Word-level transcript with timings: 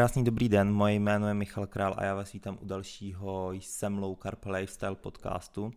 Krásný 0.00 0.24
dobrý 0.24 0.48
den, 0.48 0.72
moje 0.72 0.94
jméno 0.94 1.28
je 1.28 1.34
Michal 1.34 1.66
Král 1.66 1.94
a 1.98 2.04
já 2.04 2.14
vás 2.14 2.32
vítám 2.32 2.58
u 2.60 2.64
dalšího 2.64 3.52
Jsem 3.52 3.98
Low 3.98 4.16
Carb 4.22 4.46
Lifestyle 4.46 4.94
podcastu. 4.94 5.72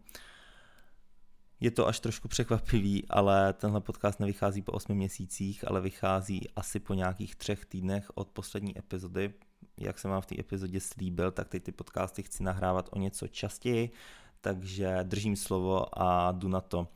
Je 1.60 1.72
to 1.72 1.88
až 1.88 2.00
trošku 2.00 2.28
překvapivý, 2.28 3.06
ale 3.10 3.54
tenhle 3.54 3.82
podcast 3.82 4.20
nevychází 4.20 4.62
po 4.62 4.72
8 4.72 4.96
měsících, 4.96 5.68
ale 5.68 5.82
vychází 5.82 6.50
asi 6.56 6.80
po 6.80 6.94
nějakých 6.94 7.36
třech 7.36 7.66
týdnech 7.66 8.12
od 8.16 8.28
poslední 8.30 8.80
epizody. 8.80 9.34
Jak 9.78 10.00
jsem 10.00 10.12
vám 10.12 10.22
v 10.22 10.26
té 10.26 10.36
epizodě 10.40 10.80
slíbil, 10.80 11.32
tak 11.32 11.48
teď 11.48 11.64
ty 11.64 11.72
podcasty 11.72 12.24
chci 12.24 12.44
nahrávat 12.44 12.90
o 12.92 13.00
něco 13.00 13.28
častěji, 13.28 13.92
takže 14.42 15.00
držím 15.04 15.36
slovo 15.36 16.00
a 16.02 16.32
jdu 16.32 16.48
na 16.48 16.62
to. 16.62 16.88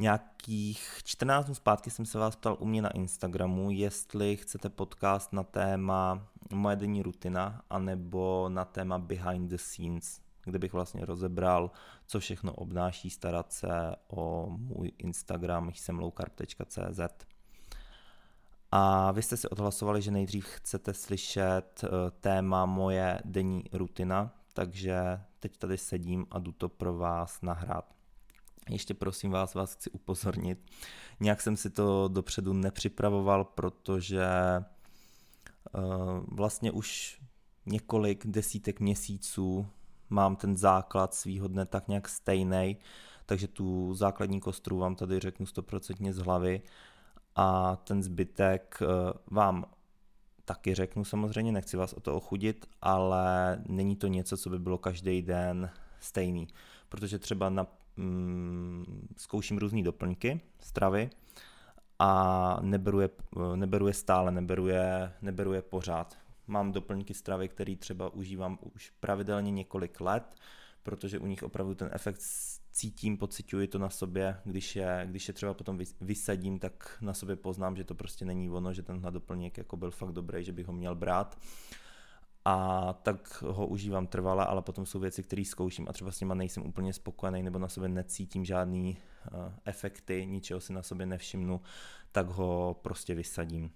Nějakých 0.00 1.00
14 1.04 1.44
dnů 1.44 1.54
zpátky 1.54 1.90
jsem 1.90 2.06
se 2.06 2.18
vás 2.18 2.36
ptal 2.36 2.56
u 2.60 2.66
mě 2.66 2.82
na 2.82 2.90
Instagramu, 2.90 3.70
jestli 3.70 4.36
chcete 4.36 4.68
podcast 4.68 5.32
na 5.32 5.42
téma 5.42 6.26
moje 6.52 6.76
denní 6.76 7.02
rutina, 7.02 7.62
anebo 7.70 8.48
na 8.48 8.64
téma 8.64 8.98
behind 8.98 9.50
the 9.50 9.56
scenes, 9.56 10.20
kde 10.44 10.58
bych 10.58 10.72
vlastně 10.72 11.04
rozebral, 11.04 11.70
co 12.06 12.20
všechno 12.20 12.52
obnáší 12.52 13.10
starat 13.10 13.52
se 13.52 13.96
o 14.08 14.46
můj 14.50 14.92
Instagram, 14.98 15.70
jsem 15.74 15.98
lowcarb.cz. 15.98 17.00
A 18.70 19.12
vy 19.12 19.22
jste 19.22 19.36
si 19.36 19.48
odhlasovali, 19.48 20.02
že 20.02 20.10
nejdřív 20.10 20.44
chcete 20.44 20.94
slyšet 20.94 21.84
eh, 21.84 21.88
téma 22.20 22.66
moje 22.66 23.20
denní 23.24 23.64
rutina, 23.72 24.34
takže 24.52 25.20
teď 25.38 25.56
tady 25.56 25.78
sedím 25.78 26.26
a 26.30 26.38
jdu 26.38 26.52
to 26.52 26.68
pro 26.68 26.94
vás 26.94 27.42
nahrát. 27.42 27.99
Ještě 28.70 28.94
prosím 28.94 29.30
vás, 29.30 29.54
vás 29.54 29.74
chci 29.74 29.90
upozornit. 29.90 30.58
Nějak 31.20 31.40
jsem 31.40 31.56
si 31.56 31.70
to 31.70 32.08
dopředu 32.08 32.52
nepřipravoval, 32.52 33.44
protože 33.44 34.28
uh, 35.74 35.82
vlastně 36.26 36.72
už 36.72 37.20
několik 37.66 38.26
desítek 38.26 38.80
měsíců 38.80 39.66
mám 40.10 40.36
ten 40.36 40.56
základ 40.56 41.14
svýho 41.14 41.48
dne 41.48 41.66
tak 41.66 41.88
nějak 41.88 42.08
stejný, 42.08 42.76
takže 43.26 43.48
tu 43.48 43.94
základní 43.94 44.40
kostru 44.40 44.78
vám 44.78 44.94
tady 44.94 45.18
řeknu 45.18 45.46
stoprocentně 45.46 46.12
z 46.12 46.18
hlavy 46.18 46.62
a 47.36 47.76
ten 47.76 48.02
zbytek 48.02 48.78
uh, 48.82 48.88
vám 49.30 49.64
taky 50.44 50.74
řeknu 50.74 51.04
samozřejmě, 51.04 51.52
nechci 51.52 51.76
vás 51.76 51.92
o 51.92 52.00
to 52.00 52.16
ochudit, 52.16 52.66
ale 52.82 53.58
není 53.68 53.96
to 53.96 54.06
něco, 54.06 54.36
co 54.36 54.50
by 54.50 54.58
bylo 54.58 54.78
každý 54.78 55.22
den 55.22 55.70
stejný, 56.00 56.48
protože 56.88 57.18
třeba 57.18 57.50
na 57.50 57.79
mm, 58.00 59.08
zkouším 59.16 59.58
různé 59.58 59.82
doplňky 59.82 60.40
stravy 60.60 61.10
a 61.98 62.58
neberu 62.62 63.00
je, 63.00 63.10
neberu 63.54 63.86
je 63.86 63.94
stále, 63.94 64.32
neberu 64.32 64.68
je, 64.68 65.12
neberu 65.22 65.52
je 65.52 65.62
pořád. 65.62 66.18
Mám 66.46 66.72
doplňky 66.72 67.14
stravy, 67.14 67.48
které 67.48 67.76
třeba 67.76 68.14
užívám 68.14 68.58
už 68.74 68.92
pravidelně 69.00 69.50
několik 69.50 70.00
let, 70.00 70.36
protože 70.82 71.18
u 71.18 71.26
nich 71.26 71.42
opravdu 71.42 71.74
ten 71.74 71.90
efekt 71.92 72.20
cítím, 72.72 73.16
pocituji 73.16 73.66
to 73.66 73.78
na 73.78 73.90
sobě, 73.90 74.36
když 74.44 74.76
je, 74.76 75.06
když 75.10 75.28
je 75.28 75.34
třeba 75.34 75.54
potom 75.54 75.78
vysadím, 76.00 76.58
tak 76.58 76.98
na 77.00 77.14
sobě 77.14 77.36
poznám, 77.36 77.76
že 77.76 77.84
to 77.84 77.94
prostě 77.94 78.24
není 78.24 78.50
ono, 78.50 78.72
že 78.72 78.82
tenhle 78.82 79.10
doplněk 79.10 79.58
jako 79.58 79.76
byl 79.76 79.90
fakt 79.90 80.12
dobrý, 80.12 80.44
že 80.44 80.52
bych 80.52 80.66
ho 80.66 80.72
měl 80.72 80.94
brát 80.94 81.38
a 82.44 82.92
tak 82.92 83.42
ho 83.42 83.66
užívám 83.66 84.06
trvale, 84.06 84.46
ale 84.46 84.62
potom 84.62 84.86
jsou 84.86 84.98
věci, 84.98 85.22
které 85.22 85.44
zkouším 85.44 85.86
a 85.88 85.92
třeba 85.92 86.12
s 86.12 86.20
nima 86.20 86.34
nejsem 86.34 86.66
úplně 86.66 86.92
spokojený 86.92 87.42
nebo 87.42 87.58
na 87.58 87.68
sobě 87.68 87.88
necítím 87.88 88.44
žádný 88.44 88.96
uh, 89.32 89.52
efekty, 89.64 90.26
ničeho 90.26 90.60
si 90.60 90.72
na 90.72 90.82
sobě 90.82 91.06
nevšimnu, 91.06 91.60
tak 92.12 92.26
ho 92.26 92.76
prostě 92.82 93.14
vysadím. 93.14 93.70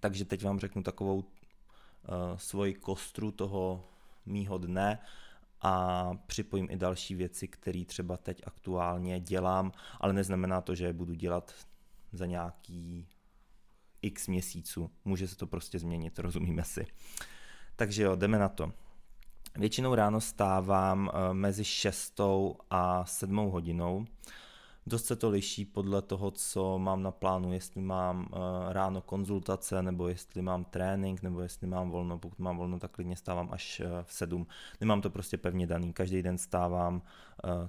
Takže 0.00 0.24
teď 0.24 0.44
vám 0.44 0.60
řeknu 0.60 0.82
takovou 0.82 1.16
uh, 1.16 1.24
svoji 2.36 2.74
kostru 2.74 3.30
toho 3.30 3.84
mýho 4.26 4.58
dne 4.58 4.98
a 5.60 6.10
připojím 6.26 6.68
i 6.70 6.76
další 6.76 7.14
věci, 7.14 7.48
které 7.48 7.84
třeba 7.84 8.16
teď 8.16 8.42
aktuálně 8.46 9.20
dělám, 9.20 9.72
ale 10.00 10.12
neznamená 10.12 10.60
to, 10.60 10.74
že 10.74 10.84
je 10.84 10.92
budu 10.92 11.14
dělat 11.14 11.54
za 12.12 12.26
nějaký 12.26 13.08
x 14.02 14.28
měsíců. 14.28 14.90
Může 15.04 15.28
se 15.28 15.36
to 15.36 15.46
prostě 15.46 15.78
změnit, 15.78 16.18
rozumíme 16.18 16.64
si. 16.64 16.86
Takže 17.80 18.02
jo, 18.02 18.16
jdeme 18.16 18.38
na 18.38 18.48
to. 18.48 18.72
Většinou 19.56 19.94
ráno 19.94 20.20
stávám 20.20 21.10
eh, 21.12 21.34
mezi 21.34 21.64
6 21.64 22.20
a 22.70 23.04
7 23.04 23.36
hodinou. 23.36 24.06
Dost 24.86 25.06
se 25.06 25.16
to 25.16 25.30
liší 25.30 25.64
podle 25.64 26.02
toho, 26.02 26.30
co 26.30 26.78
mám 26.78 27.02
na 27.02 27.10
plánu, 27.10 27.52
jestli 27.52 27.80
mám 27.80 28.28
eh, 28.32 28.38
ráno 28.72 29.00
konzultace, 29.00 29.82
nebo 29.82 30.08
jestli 30.08 30.42
mám 30.42 30.64
trénink, 30.64 31.22
nebo 31.22 31.40
jestli 31.40 31.66
mám 31.66 31.90
volno. 31.90 32.18
Pokud 32.18 32.38
mám 32.38 32.56
volno, 32.56 32.78
tak 32.78 32.90
klidně 32.90 33.16
stávám 33.16 33.48
až 33.52 33.80
eh, 33.80 33.88
v 34.02 34.12
7. 34.12 34.46
Nemám 34.80 35.00
to 35.00 35.10
prostě 35.10 35.36
pevně 35.36 35.66
daný, 35.66 35.92
každý 35.92 36.22
den 36.22 36.38
stávám 36.38 37.02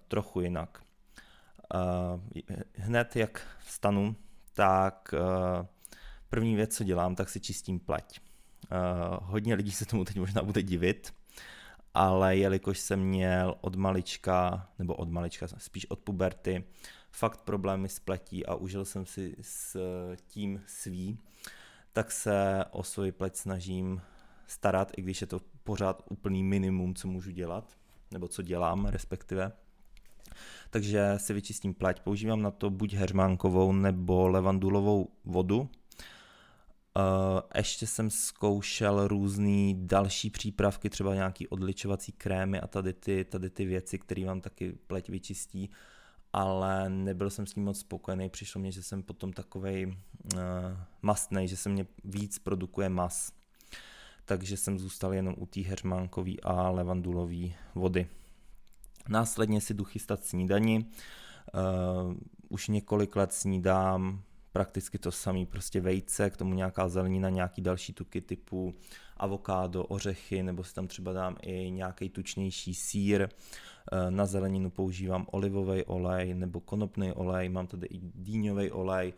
trochu 0.07 0.41
jinak. 0.41 0.83
Hned 2.75 3.16
jak 3.16 3.47
vstanu, 3.59 4.16
tak 4.53 5.13
první 6.29 6.55
věc, 6.55 6.75
co 6.75 6.83
dělám, 6.83 7.16
tak 7.16 7.29
si 7.29 7.39
čistím 7.39 7.79
pleť. 7.79 8.30
Uh, 8.71 9.17
hodně 9.21 9.55
lidí 9.55 9.71
se 9.71 9.85
tomu 9.85 10.05
teď 10.05 10.19
možná 10.19 10.43
bude 10.43 10.63
divit, 10.63 11.13
ale 11.93 12.37
jelikož 12.37 12.79
jsem 12.79 12.99
měl 12.99 13.55
od 13.61 13.75
malička, 13.75 14.69
nebo 14.79 14.95
od 14.95 15.09
malička, 15.09 15.47
spíš 15.57 15.85
od 15.89 15.99
puberty, 15.99 16.63
fakt 17.11 17.41
problémy 17.41 17.89
s 17.89 17.99
pletí 17.99 18.45
a 18.45 18.55
užil 18.55 18.85
jsem 18.85 19.05
si 19.05 19.35
s 19.41 19.77
tím 20.27 20.61
svý, 20.67 21.17
tak 21.93 22.11
se 22.11 22.65
o 22.71 22.83
svoji 22.83 23.11
pleť 23.11 23.35
snažím 23.35 24.01
starat, 24.47 24.91
i 24.97 25.01
když 25.01 25.21
je 25.21 25.27
to 25.27 25.39
pořád 25.63 26.03
úplný 26.09 26.43
minimum, 26.43 26.95
co 26.95 27.07
můžu 27.07 27.31
dělat, 27.31 27.77
nebo 28.11 28.27
co 28.27 28.41
dělám 28.41 28.85
respektive. 28.85 29.51
Takže 30.69 31.13
si 31.17 31.33
vyčistím 31.33 31.73
pleť, 31.73 31.99
používám 31.99 32.41
na 32.41 32.51
to 32.51 32.69
buď 32.69 32.93
heřmánkovou 32.93 33.71
nebo 33.71 34.27
levandulovou 34.27 35.09
vodu, 35.25 35.69
Uh, 36.97 37.41
ještě 37.56 37.88
jsem 37.88 38.09
zkoušel 38.09 39.07
různé 39.07 39.74
další 39.75 40.29
přípravky, 40.29 40.90
třeba 40.90 41.16
nějaký 41.16 41.47
odličovací 41.47 42.12
krémy 42.12 42.59
a 42.59 42.68
tady 42.68 42.94
ty, 42.94 43.25
tady 43.25 43.50
ty 43.50 43.66
věci, 43.66 44.00
které 44.00 44.25
vám 44.25 44.41
taky 44.41 44.72
pleť 44.88 45.09
vyčistí, 45.09 45.69
ale 46.34 46.90
nebyl 46.90 47.29
jsem 47.29 47.47
s 47.47 47.56
ním 47.56 47.66
moc 47.66 47.79
spokojený, 47.79 48.29
přišlo 48.29 48.62
mě, 48.62 48.72
že 48.72 48.84
jsem 48.84 49.03
potom 49.03 49.34
takovej 49.34 49.88
uh, 49.88 50.41
mastnej, 51.02 51.47
že 51.47 51.57
se 51.57 51.69
mě 51.69 51.85
víc 52.03 52.40
produkuje 52.40 52.90
mas, 52.90 53.31
takže 54.25 54.58
jsem 54.58 54.79
zůstal 54.79 55.13
jenom 55.13 55.35
u 55.38 55.46
té 55.46 55.62
hermánkové 55.62 56.34
a 56.44 56.69
levandulové 56.69 57.47
vody. 57.75 58.08
Následně 59.09 59.62
si 59.62 59.73
jdu 59.73 59.84
chystat 59.84 60.25
snídani, 60.25 60.85
uh, 60.85 62.16
už 62.50 62.68
několik 62.68 63.16
let 63.16 63.34
snídám 63.34 64.23
prakticky 64.51 64.97
to 64.97 65.12
samé, 65.12 65.45
prostě 65.45 65.81
vejce, 65.81 66.29
k 66.29 66.38
tomu 66.38 66.53
nějaká 66.53 66.89
zelenina, 66.89 67.29
nějaký 67.29 67.62
další 67.62 67.94
tuky 67.94 68.22
typu 68.22 68.75
avokádo, 69.17 69.84
ořechy, 69.84 70.44
nebo 70.44 70.63
si 70.63 70.73
tam 70.73 70.88
třeba 70.88 71.13
dám 71.13 71.35
i 71.41 71.72
nějaký 71.72 72.09
tučnější 72.09 72.73
sír. 72.73 73.22
Eh, 73.91 74.11
na 74.11 74.25
zeleninu 74.25 74.69
používám 74.69 75.25
olivový 75.31 75.84
olej 75.84 76.34
nebo 76.34 76.59
konopný 76.59 77.11
olej, 77.11 77.50
mám 77.50 77.67
tady 77.67 77.88
i 77.88 78.00
dýňový 78.01 78.72
olej, 78.72 79.13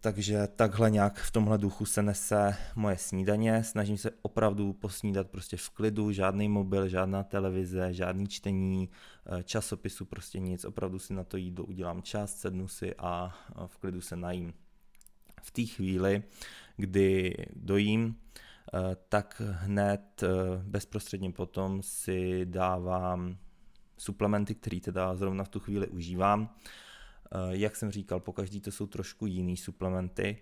takže 0.00 0.46
takhle 0.46 0.90
nějak 0.90 1.18
v 1.18 1.30
tomhle 1.30 1.58
duchu 1.58 1.86
se 1.86 2.02
nese 2.02 2.56
moje 2.76 2.98
snídaně. 2.98 3.64
Snažím 3.64 3.98
se 3.98 4.10
opravdu 4.22 4.72
posnídat 4.72 5.30
prostě 5.30 5.56
v 5.56 5.70
klidu, 5.70 6.12
žádný 6.12 6.48
mobil, 6.48 6.88
žádná 6.88 7.22
televize, 7.22 7.92
žádný 7.94 8.28
čtení, 8.28 8.90
eh, 9.26 9.42
časopisu, 9.42 10.04
prostě 10.04 10.38
nic. 10.38 10.64
Opravdu 10.64 10.98
si 10.98 11.14
na 11.14 11.24
to 11.24 11.36
jídlo 11.36 11.64
udělám 11.64 12.02
čas, 12.02 12.40
sednu 12.40 12.68
si 12.68 12.94
a 12.98 13.36
v 13.66 13.76
klidu 13.76 14.00
se 14.00 14.16
najím. 14.16 14.54
V 15.42 15.50
té 15.50 15.62
chvíli, 15.62 16.22
kdy 16.76 17.34
dojím, 17.56 18.16
eh, 18.74 18.96
tak 19.08 19.42
hned 19.44 20.24
bezprostředně 20.62 21.30
potom 21.30 21.82
si 21.82 22.46
dávám 22.46 23.38
suplementy, 23.98 24.54
které 24.54 24.80
teda 24.80 25.14
zrovna 25.14 25.44
v 25.44 25.48
tu 25.48 25.60
chvíli 25.60 25.88
užívám. 25.88 26.54
Eh, 27.32 27.36
jak 27.50 27.76
jsem 27.76 27.90
říkal, 27.90 28.20
po 28.20 28.32
každý 28.32 28.60
to 28.60 28.70
jsou 28.70 28.86
trošku 28.86 29.26
jiný 29.26 29.56
suplementy 29.56 30.38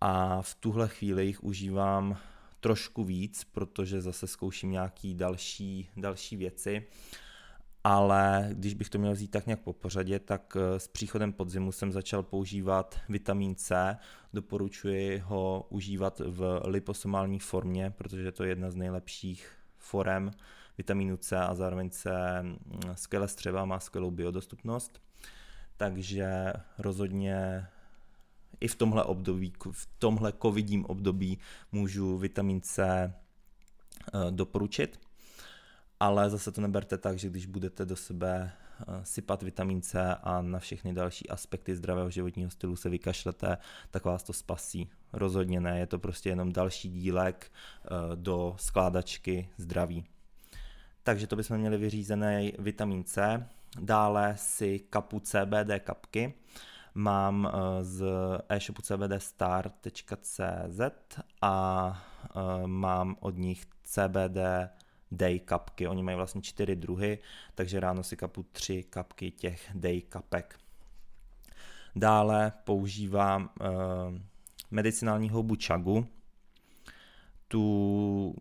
a 0.00 0.42
v 0.42 0.54
tuhle 0.54 0.88
chvíli 0.88 1.26
jich 1.26 1.44
užívám 1.44 2.18
trošku 2.60 3.04
víc, 3.04 3.44
protože 3.44 4.00
zase 4.00 4.26
zkouším 4.26 4.70
nějaký 4.70 5.14
další, 5.14 5.90
další 5.96 6.36
věci. 6.36 6.86
Ale 7.84 8.48
když 8.52 8.74
bych 8.74 8.90
to 8.90 8.98
měl 8.98 9.12
vzít 9.12 9.30
tak 9.30 9.46
nějak 9.46 9.60
po 9.60 9.72
pořadě, 9.72 10.18
tak 10.18 10.56
eh, 10.56 10.80
s 10.80 10.88
příchodem 10.88 11.32
podzimu 11.32 11.72
jsem 11.72 11.92
začal 11.92 12.22
používat 12.22 12.98
vitamin 13.08 13.54
C. 13.54 13.96
Doporučuji 14.32 15.18
ho 15.18 15.66
užívat 15.68 16.20
v 16.24 16.62
liposomální 16.64 17.38
formě, 17.38 17.90
protože 17.90 18.32
to 18.32 18.44
je 18.44 18.48
jedna 18.48 18.70
z 18.70 18.76
nejlepších 18.76 19.48
forem 19.78 20.30
vitamínu 20.78 21.16
C 21.16 21.38
a 21.38 21.54
zároveň 21.54 21.90
se 21.90 22.42
mm, 22.42 22.58
skvěle 22.94 23.28
střeva, 23.28 23.64
má 23.64 23.80
skvělou 23.80 24.10
biodostupnost 24.10 25.05
takže 25.76 26.52
rozhodně 26.78 27.66
i 28.60 28.68
v 28.68 28.74
tomhle 28.74 29.04
období, 29.04 29.52
v 29.70 29.88
tomhle 29.98 30.32
covidním 30.42 30.84
období 30.84 31.38
můžu 31.72 32.18
vitamin 32.18 32.60
C 32.60 33.12
doporučit. 34.30 35.00
Ale 36.00 36.30
zase 36.30 36.52
to 36.52 36.60
neberte 36.60 36.98
tak, 36.98 37.18
že 37.18 37.28
když 37.28 37.46
budete 37.46 37.86
do 37.86 37.96
sebe 37.96 38.52
sypat 39.02 39.42
vitamin 39.42 39.82
C 39.82 40.14
a 40.14 40.42
na 40.42 40.58
všechny 40.58 40.92
další 40.92 41.28
aspekty 41.28 41.76
zdravého 41.76 42.10
životního 42.10 42.50
stylu 42.50 42.76
se 42.76 42.88
vykašlete, 42.88 43.58
tak 43.90 44.04
vás 44.04 44.22
to 44.22 44.32
spasí. 44.32 44.90
Rozhodně 45.12 45.60
ne, 45.60 45.78
je 45.78 45.86
to 45.86 45.98
prostě 45.98 46.28
jenom 46.28 46.52
další 46.52 46.90
dílek 46.90 47.52
do 48.14 48.54
skládačky 48.58 49.48
zdraví. 49.56 50.04
Takže 51.02 51.26
to 51.26 51.36
bychom 51.36 51.58
měli 51.58 51.78
vyřízený 51.78 52.52
vitamin 52.58 53.04
C. 53.04 53.46
Dále 53.80 54.34
si 54.36 54.78
kapu 54.78 55.20
CBD 55.20 55.80
kapky. 55.80 56.34
Mám 56.94 57.48
eh, 57.48 57.84
z 57.84 58.04
e-shopu 58.48 58.82
cbdstar.cz 58.82 60.80
a 61.42 62.02
eh, 62.24 62.66
mám 62.66 63.16
od 63.20 63.36
nich 63.36 63.66
CBD 63.84 64.38
day 65.12 65.38
kapky. 65.38 65.88
Oni 65.88 66.02
mají 66.02 66.16
vlastně 66.16 66.42
čtyři 66.42 66.76
druhy, 66.76 67.18
takže 67.54 67.80
ráno 67.80 68.02
si 68.02 68.16
kapu 68.16 68.42
tři 68.52 68.82
kapky 68.82 69.30
těch 69.30 69.70
day 69.74 70.00
kapek. 70.00 70.58
Dále 71.96 72.52
používám 72.64 73.50
uh, 73.60 73.66
medicinální 74.70 75.30
houbu 75.30 75.56
čagu. 75.56 76.06
Tu 77.48 78.34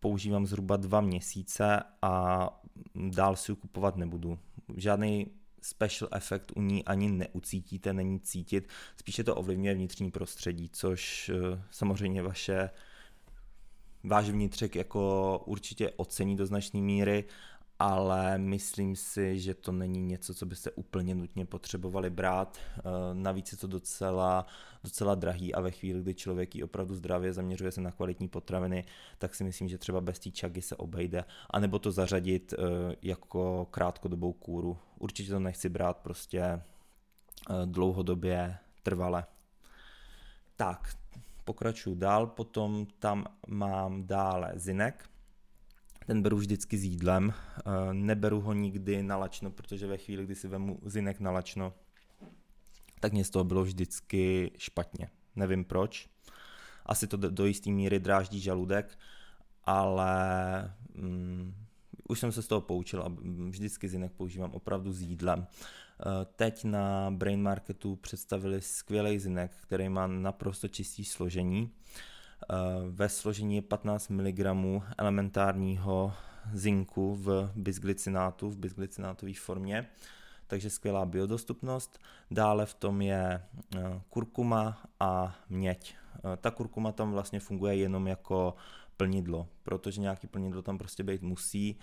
používám 0.00 0.46
zhruba 0.46 0.76
dva 0.76 1.00
měsíce 1.00 1.82
a 2.02 2.48
dál 2.94 3.36
si 3.36 3.52
ji 3.52 3.56
kupovat 3.56 3.96
nebudu. 3.96 4.38
Žádný 4.76 5.26
special 5.62 6.08
efekt 6.12 6.52
u 6.56 6.62
ní 6.62 6.84
ani 6.84 7.08
neucítíte, 7.08 7.92
není 7.92 8.20
cítit, 8.20 8.68
spíše 8.96 9.24
to 9.24 9.34
ovlivňuje 9.34 9.74
vnitřní 9.74 10.10
prostředí, 10.10 10.68
což 10.72 11.28
eh, 11.28 11.62
samozřejmě 11.70 12.22
vaše 12.22 12.70
váš 14.04 14.30
vnitřek 14.30 14.76
jako 14.76 15.42
určitě 15.46 15.90
ocení 15.96 16.36
do 16.36 16.46
značné 16.46 16.80
míry 16.80 17.24
ale 17.78 18.38
myslím 18.38 18.96
si, 18.96 19.40
že 19.40 19.54
to 19.54 19.72
není 19.72 20.02
něco, 20.02 20.34
co 20.34 20.46
byste 20.46 20.70
úplně 20.70 21.14
nutně 21.14 21.46
potřebovali 21.46 22.10
brát. 22.10 22.58
Eh, 22.78 22.82
navíc 23.12 23.52
je 23.52 23.58
to 23.58 23.66
docela, 23.66 24.46
docela 24.84 25.14
drahý 25.14 25.54
a 25.54 25.60
ve 25.60 25.70
chvíli, 25.70 26.00
kdy 26.00 26.14
člověk 26.14 26.54
jí 26.54 26.62
opravdu 26.64 26.94
zdravě 26.94 27.32
zaměřuje 27.32 27.72
se 27.72 27.80
na 27.80 27.90
kvalitní 27.90 28.28
potraviny, 28.28 28.84
tak 29.18 29.34
si 29.34 29.44
myslím, 29.44 29.68
že 29.68 29.78
třeba 29.78 30.00
bez 30.00 30.18
té 30.18 30.30
čagy 30.30 30.62
se 30.62 30.76
obejde. 30.76 31.24
A 31.50 31.60
nebo 31.60 31.78
to 31.78 31.92
zařadit 31.92 32.54
eh, 32.54 32.96
jako 33.02 33.66
krátkodobou 33.70 34.32
kůru. 34.32 34.78
Určitě 34.98 35.30
to 35.30 35.40
nechci 35.40 35.68
brát 35.68 35.96
prostě 35.98 36.40
eh, 36.40 36.62
dlouhodobě 37.64 38.58
trvale. 38.82 39.24
Tak, 40.56 40.96
pokračuju 41.44 41.96
dál, 41.96 42.26
potom 42.26 42.86
tam 42.98 43.24
mám 43.46 44.06
dále 44.06 44.52
zinek, 44.54 45.10
ten 46.08 46.22
beru 46.22 46.36
vždycky 46.36 46.78
s 46.78 46.84
jídlem. 46.84 47.32
Eh, 47.32 47.62
neberu 47.92 48.40
ho 48.40 48.52
nikdy 48.52 49.02
nalačno, 49.02 49.50
protože 49.50 49.86
ve 49.86 49.98
chvíli, 49.98 50.24
kdy 50.24 50.34
si 50.34 50.48
vemu 50.48 50.80
zinek 50.84 51.20
nalačno, 51.20 51.74
tak 53.00 53.12
mě 53.12 53.24
z 53.24 53.30
toho 53.30 53.44
bylo 53.44 53.64
vždycky 53.64 54.52
špatně. 54.58 55.10
Nevím 55.36 55.64
proč. 55.64 56.08
Asi 56.86 57.06
to 57.06 57.16
do 57.16 57.46
jisté 57.46 57.70
míry 57.70 58.00
dráždí 58.00 58.40
žaludek, 58.40 58.98
ale 59.64 60.74
um, 60.94 61.54
už 62.08 62.20
jsem 62.20 62.32
se 62.32 62.42
z 62.42 62.46
toho 62.46 62.60
poučil 62.60 63.02
a 63.02 63.12
vždycky 63.48 63.88
zinek 63.88 64.12
používám 64.12 64.50
opravdu 64.50 64.92
s 64.92 65.00
jídlem. 65.00 65.46
Eh, 65.46 66.24
teď 66.36 66.64
na 66.64 67.10
Brain 67.10 67.42
Marketu 67.42 67.96
představili 67.96 68.60
skvělý 68.60 69.18
zinek, 69.18 69.52
který 69.62 69.88
má 69.88 70.06
naprosto 70.06 70.68
čistý 70.68 71.04
složení. 71.04 71.70
Ve 72.90 73.08
složení 73.08 73.56
je 73.56 73.62
15 73.62 74.08
mg 74.08 74.40
elementárního 74.98 76.12
zinku 76.52 77.14
v 77.14 77.52
bisglicinátu, 77.54 78.50
v 78.50 78.56
bisglycinátové 78.56 79.32
formě, 79.34 79.86
takže 80.46 80.70
skvělá 80.70 81.06
biodostupnost. 81.06 81.98
Dále 82.30 82.66
v 82.66 82.74
tom 82.74 83.02
je 83.02 83.42
eh, 83.76 83.80
kurkuma 84.08 84.82
a 85.00 85.36
měď. 85.48 85.94
Eh, 86.16 86.36
ta 86.36 86.50
kurkuma 86.50 86.92
tam 86.92 87.12
vlastně 87.12 87.40
funguje 87.40 87.76
jenom 87.76 88.06
jako 88.06 88.54
plnidlo, 88.96 89.48
protože 89.62 90.00
nějaký 90.00 90.26
plnidlo 90.26 90.62
tam 90.62 90.78
prostě 90.78 91.02
být 91.02 91.22
musí. 91.22 91.78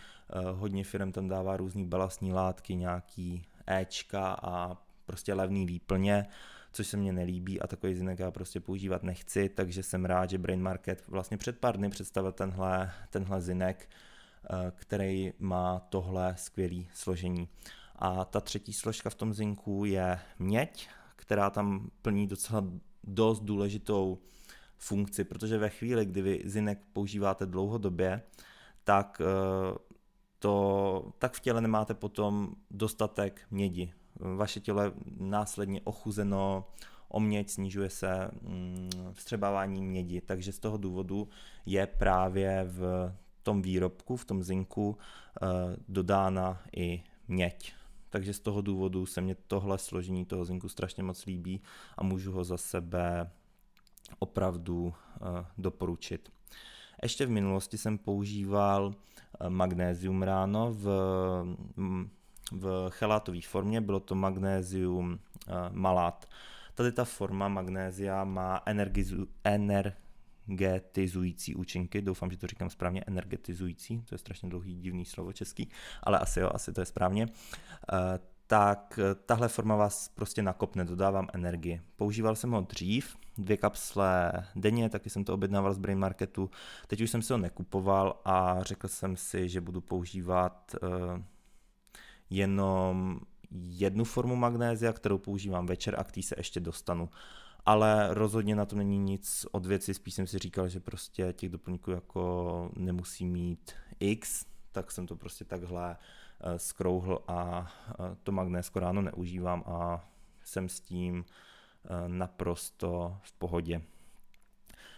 Hodně 0.54 0.84
firm 0.84 1.12
tam 1.12 1.28
dává 1.28 1.58
různý 1.58 1.86
balastní 1.86 2.34
látky, 2.34 2.76
nějaký 2.76 3.46
Ečka 3.68 4.38
a 4.44 4.78
prostě 5.06 5.34
levný 5.34 5.66
výplně 5.66 6.28
což 6.76 6.88
se 6.88 6.98
mně 6.98 7.14
nelíbí 7.14 7.62
a 7.62 7.68
takový 7.68 7.96
zinek 7.96 8.20
já 8.20 8.32
prostě 8.32 8.60
používat 8.60 9.04
nechci, 9.04 9.50
takže 9.50 9.84
jsem 9.84 10.06
rád, 10.06 10.30
že 10.30 10.38
Brain 10.38 10.62
Market 10.62 11.08
vlastně 11.08 11.38
před 11.38 11.60
pár 11.60 11.78
dny 11.78 11.90
představil 11.90 12.32
tenhle, 12.32 12.92
tenhle 13.10 13.42
zinek, 13.42 13.90
eh, 13.90 14.72
který 14.76 15.34
má 15.40 15.80
tohle 15.90 16.36
skvělé 16.38 16.84
složení. 16.94 17.48
A 17.96 18.26
ta 18.26 18.42
třetí 18.42 18.74
složka 18.74 19.10
v 19.10 19.16
tom 19.16 19.34
zinku 19.34 19.86
je 19.86 20.20
měď, 20.40 20.90
která 21.16 21.50
tam 21.50 21.90
plní 22.02 22.28
docela 22.28 22.64
dost 23.04 23.40
důležitou 23.40 24.20
funkci, 24.78 25.24
protože 25.24 25.58
ve 25.58 25.70
chvíli, 25.70 26.06
kdy 26.06 26.22
vy 26.22 26.42
zinek 26.46 26.80
používáte 26.94 27.46
dlouhodobě, 27.46 28.22
tak 28.84 29.22
eh, 29.22 29.78
to, 30.40 31.14
tak 31.20 31.34
v 31.34 31.40
těle 31.40 31.62
nemáte 31.62 31.94
potom 31.94 32.56
dostatek 32.72 33.42
mědi 33.52 33.94
vaše 34.20 34.60
tělo 34.60 34.82
je 34.82 34.92
následně 35.20 35.82
ochuzeno 35.84 36.68
o 37.10 37.20
měď, 37.20 37.50
snižuje 37.50 37.90
se 37.90 38.32
mm, 38.42 38.90
vstřebávání 39.14 39.82
mědi, 39.82 40.22
takže 40.22 40.52
z 40.52 40.60
toho 40.60 40.78
důvodu 40.78 41.30
je 41.66 41.88
právě 41.88 42.66
v 42.68 43.12
tom 43.44 43.62
výrobku, 43.62 44.16
v 44.18 44.26
tom 44.26 44.44
zinku 44.44 44.98
eh, 44.98 45.48
dodána 45.88 46.62
i 46.76 47.04
měď. 47.28 47.74
Takže 48.10 48.34
z 48.34 48.40
toho 48.40 48.62
důvodu 48.62 49.06
se 49.06 49.22
mě 49.22 49.36
tohle 49.48 49.78
složení 49.78 50.26
toho 50.26 50.46
zinku 50.46 50.70
strašně 50.70 51.04
moc 51.04 51.26
líbí 51.26 51.62
a 51.98 52.04
můžu 52.04 52.32
ho 52.32 52.44
za 52.44 52.58
sebe 52.58 53.32
opravdu 54.20 54.94
eh, 54.94 55.46
doporučit. 55.58 56.30
Ještě 57.04 57.26
v 57.26 57.30
minulosti 57.30 57.78
jsem 57.78 57.98
používal 57.98 58.94
eh, 58.94 59.50
magnézium 59.50 60.24
ráno 60.24 60.74
v 60.74 60.90
mm, 61.76 62.10
v 62.52 62.88
chelátové 62.90 63.42
formě, 63.42 63.82
bylo 63.82 64.00
to 64.00 64.16
magnézium 64.16 65.12
uh, 65.12 65.18
malát. 65.72 66.26
Tady 66.76 66.92
ta 66.92 67.06
forma 67.06 67.48
magnézia 67.48 68.24
má 68.24 68.62
energizu, 68.66 69.28
energetizující 69.44 71.56
účinky, 71.56 72.02
doufám, 72.02 72.32
že 72.32 72.38
to 72.38 72.48
říkám 72.48 72.70
správně, 72.70 73.04
energetizující, 73.08 74.02
to 74.02 74.16
je 74.16 74.20
strašně 74.20 74.50
dlouhý 74.50 74.76
divný 74.76 75.06
slovo 75.06 75.34
český, 75.34 75.70
ale 76.04 76.20
asi 76.20 76.40
jo, 76.40 76.50
asi 76.54 76.74
to 76.74 76.82
je 76.82 76.86
správně. 76.86 77.26
Uh, 77.26 77.32
tak 78.48 79.00
tahle 79.26 79.48
forma 79.48 79.76
vás 79.76 80.10
prostě 80.10 80.42
nakopne, 80.42 80.86
dodávám 80.86 81.28
energii. 81.34 81.82
Používal 81.96 82.36
jsem 82.36 82.52
ho 82.52 82.62
dřív, 82.62 83.18
dvě 83.38 83.58
kapsle 83.58 84.32
denně, 84.56 84.90
taky 84.90 85.10
jsem 85.10 85.24
to 85.24 85.34
objednával 85.34 85.74
z 85.74 85.78
Brain 85.78 86.00
Marketu. 86.00 86.50
Teď 86.88 87.02
už 87.02 87.12
jsem 87.12 87.22
si 87.22 87.34
ho 87.34 87.40
nekupoval 87.40 88.22
a 88.26 88.64
řekl 88.64 88.88
jsem 88.88 89.18
si, 89.18 89.50
že 89.50 89.62
budu 89.62 89.82
používat 89.82 90.76
uh, 90.84 90.90
jenom 92.30 93.20
jednu 93.52 94.04
formu 94.04 94.36
magnézia, 94.36 94.94
kterou 94.94 95.18
používám 95.18 95.66
večer 95.66 95.96
a 96.00 96.04
k 96.04 96.12
té 96.12 96.22
se 96.22 96.36
ještě 96.38 96.60
dostanu. 96.60 97.10
Ale 97.66 98.14
rozhodně 98.14 98.56
na 98.56 98.66
to 98.66 98.76
není 98.76 98.98
nic 98.98 99.46
od 99.52 99.66
věci, 99.66 99.94
spíš 99.94 100.14
jsem 100.14 100.28
si 100.28 100.40
říkal, 100.40 100.68
že 100.68 100.80
prostě 100.80 101.34
těch 101.34 101.50
doplňků 101.50 101.92
jako 101.92 102.72
nemusí 102.76 103.26
mít 103.26 103.72
x, 104.00 104.46
tak 104.72 104.92
jsem 104.92 105.08
to 105.08 105.16
prostě 105.16 105.46
takhle 105.46 105.96
uh, 105.96 106.56
skrouhl 106.56 107.24
a 107.28 107.72
uh, 108.00 108.06
to 108.24 108.32
magnézko 108.32 108.80
ráno 108.80 109.02
neužívám 109.02 109.64
a 109.66 110.10
jsem 110.44 110.70
s 110.70 110.80
tím 110.80 111.18
uh, 111.20 112.08
naprosto 112.08 113.18
v 113.22 113.34
pohodě. 113.34 113.82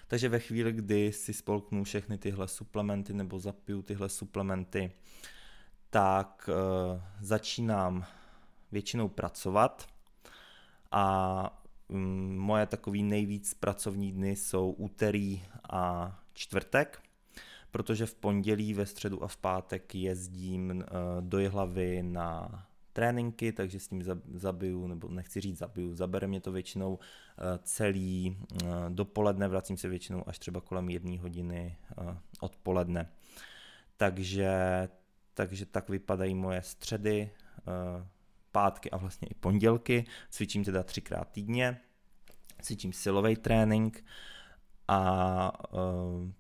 Takže 0.08 0.30
ve 0.30 0.40
chvíli, 0.40 0.72
kdy 0.72 1.12
si 1.12 1.34
spolknu 1.34 1.84
všechny 1.84 2.18
tyhle 2.18 2.48
suplementy 2.48 3.14
nebo 3.14 3.40
zapiju 3.40 3.82
tyhle 3.82 4.10
suplementy, 4.10 4.92
tak 5.90 6.50
uh, 6.50 7.02
začínám 7.22 8.06
většinou 8.72 9.08
pracovat 9.08 9.88
a 10.92 11.64
um, 11.88 12.38
moje 12.38 12.66
takový 12.66 13.04
nejvíc 13.04 13.54
pracovní 13.54 14.12
dny 14.12 14.36
jsou 14.36 14.72
úterý 14.72 15.44
a 15.70 16.16
čtvrtek, 16.34 17.02
protože 17.72 18.06
v 18.06 18.16
pondělí, 18.16 18.74
ve 18.74 18.86
středu 18.86 19.24
a 19.24 19.28
v 19.28 19.38
pátek 19.38 19.96
jezdím 19.96 20.70
uh, 20.70 20.84
do 21.20 21.40
Jihlavy 21.40 22.04
na 22.04 22.64
tréninky, 22.94 23.52
takže 23.52 23.80
s 23.80 23.90
ním 23.90 24.04
zabiju, 24.34 24.88
nebo 24.88 25.08
nechci 25.08 25.42
říct 25.42 25.58
zabiju, 25.58 25.96
zabere 25.96 26.28
mě 26.28 26.42
to 26.42 26.52
většinou 26.52 26.94
uh, 26.94 27.00
celý 27.64 28.38
dopoledne, 28.90 29.48
vracím 29.48 29.78
se 29.78 29.90
většinou 29.90 30.24
až 30.28 30.40
třeba 30.40 30.62
kolem 30.62 30.90
jedné 30.90 31.20
hodiny 31.20 31.78
odpoledne. 32.40 33.12
Takže 33.98 34.50
takže 35.38 35.66
tak 35.66 35.90
vypadají 35.90 36.36
moje 36.36 36.62
středy, 36.62 37.32
eh, 37.58 38.08
pátky 38.52 38.92
a 38.92 38.98
vlastně 38.98 39.28
i 39.28 39.34
pondělky. 39.34 40.06
Cvičím 40.30 40.64
teda 40.64 40.84
třikrát 40.84 41.32
týdně 41.32 41.80
cvičím 42.62 42.94
silový 42.94 43.36
trénink 43.36 44.06
a 44.88 45.74
uh, 45.74 45.80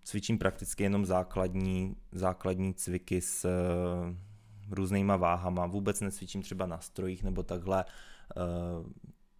cvičím 0.03 0.37
prakticky 0.37 0.83
jenom 0.83 1.05
základní, 1.05 1.95
základní 2.11 2.73
cviky 2.73 3.21
s 3.21 3.45
uh, 3.45 4.15
různýma 4.69 5.17
váhama. 5.17 5.65
Vůbec 5.65 6.01
necvičím 6.01 6.41
třeba 6.41 6.65
na 6.65 6.79
strojích 6.79 7.23
nebo 7.23 7.43
takhle. 7.43 7.85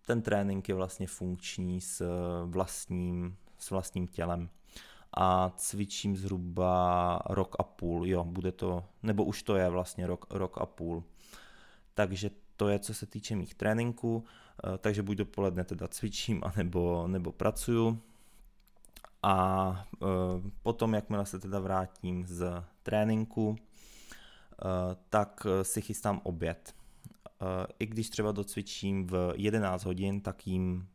Ten 0.06 0.22
trénink 0.22 0.70
je 0.70 0.76
vlastně 0.76 1.08
funkční 1.08 1.82
s 1.82 2.06
vlastním, 2.46 3.38
s 3.58 3.70
vlastním 3.70 4.08
tělem 4.08 4.50
a 5.14 5.50
cvičím 5.56 6.18
zhruba 6.18 7.20
rok 7.30 7.56
a 7.60 7.64
půl, 7.64 8.08
jo, 8.08 8.24
bude 8.24 8.52
to, 8.52 8.84
nebo 9.04 9.24
už 9.24 9.44
to 9.44 9.56
je 9.56 9.70
vlastně 9.70 10.08
rok, 10.08 10.26
rok 10.30 10.58
a 10.58 10.66
půl. 10.66 11.04
Takže 11.94 12.30
to 12.58 12.70
je, 12.70 12.80
co 12.80 12.94
se 12.94 13.06
týče 13.06 13.36
mých 13.36 13.56
tréninků, 13.56 14.24
eh, 14.24 14.78
takže 14.78 15.04
buď 15.04 15.18
dopoledne 15.18 15.64
teda 15.64 15.88
cvičím, 15.88 16.42
anebo, 16.44 17.08
nebo 17.08 17.32
pracuju. 17.32 18.02
A 19.24 19.88
eh, 20.04 20.08
potom, 20.64 20.94
jakmile 20.94 21.26
se 21.26 21.40
teda 21.40 21.60
vrátím 21.60 22.26
z 22.28 22.64
tréninku, 22.84 23.56
eh, 23.56 24.96
tak 25.10 25.48
si 25.62 25.82
chystám 25.82 26.22
oběd. 26.24 26.74
I 27.80 27.86
když 27.86 28.10
třeba 28.10 28.32
docvičím 28.32 29.08
v 29.08 29.34
11 29.36 29.86
hodin, 29.86 30.22
tak 30.22 30.48
jim 30.48 30.88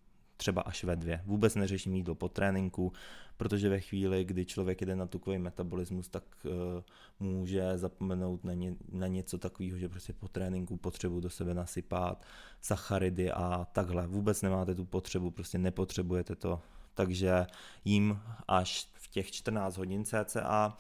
třeba 0.42 0.62
až 0.62 0.84
ve 0.84 0.96
dvě. 0.96 1.22
Vůbec 1.26 1.54
neřeším 1.54 1.94
jídlo 1.94 2.14
po 2.14 2.28
tréninku, 2.28 2.92
protože 3.36 3.68
ve 3.68 3.80
chvíli, 3.80 4.24
kdy 4.24 4.44
člověk 4.44 4.80
jede 4.80 4.96
na 4.96 5.06
tukový 5.06 5.38
metabolismus, 5.38 6.08
tak 6.08 6.24
uh, 6.44 6.52
může 7.20 7.78
zapomenout 7.78 8.44
na, 8.44 8.54
ně, 8.54 8.74
na 8.92 9.06
něco 9.06 9.38
takového, 9.38 9.78
že 9.78 9.88
prostě 9.88 10.12
po 10.12 10.28
tréninku 10.28 10.76
potřebuji 10.76 11.20
do 11.20 11.30
sebe 11.30 11.54
nasypat 11.54 12.24
sacharidy 12.60 13.32
a 13.32 13.66
takhle. 13.72 14.06
Vůbec 14.06 14.42
nemáte 14.42 14.74
tu 14.74 14.84
potřebu, 14.84 15.30
prostě 15.30 15.58
nepotřebujete 15.58 16.36
to. 16.36 16.60
Takže 16.94 17.46
jím 17.84 18.20
až 18.48 18.88
v 18.94 19.08
těch 19.08 19.30
14 19.30 19.76
hodin 19.76 20.04
cca 20.04 20.76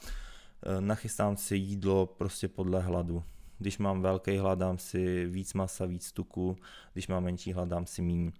uh, 0.66 0.80
nachystám 0.80 1.36
si 1.36 1.56
jídlo 1.56 2.06
prostě 2.06 2.48
podle 2.48 2.80
hladu. 2.80 3.24
Když 3.58 3.78
mám 3.78 4.02
velký 4.02 4.36
hlad, 4.36 4.58
dám 4.58 4.78
si 4.78 5.26
víc 5.26 5.54
masa, 5.54 5.86
víc 5.86 6.12
tuku, 6.12 6.56
když 6.92 7.08
mám 7.08 7.24
menší 7.24 7.52
hlad, 7.52 7.68
dám 7.68 7.86
si 7.86 8.02
míň. 8.02 8.32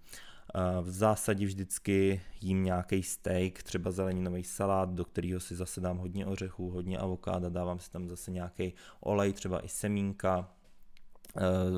V 0.81 0.89
zásadě 0.89 1.45
vždycky 1.45 2.21
jím 2.41 2.63
nějaký 2.63 3.03
steak, 3.03 3.63
třeba 3.63 3.91
zeleninový 3.91 4.43
salát, 4.43 4.89
do 4.89 5.05
kterého 5.05 5.39
si 5.39 5.55
zase 5.55 5.81
dám 5.81 5.97
hodně 5.97 6.25
ořechů, 6.25 6.69
hodně 6.69 6.97
avokáda, 6.97 7.49
dávám 7.49 7.79
si 7.79 7.91
tam 7.91 8.09
zase 8.09 8.31
nějaký 8.31 8.73
olej, 8.99 9.33
třeba 9.33 9.65
i 9.65 9.69
semínka. 9.69 10.49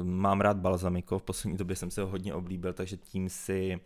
Mám 0.03 0.41
rád 0.41 0.57
balzamiko, 0.57 1.19
v 1.19 1.23
poslední 1.23 1.57
době 1.57 1.75
jsem 1.75 1.91
se 1.91 2.01
ho 2.01 2.07
hodně 2.07 2.33
oblíbil, 2.33 2.73
takže 2.73 2.97
tím 2.97 3.29
si 3.29 3.79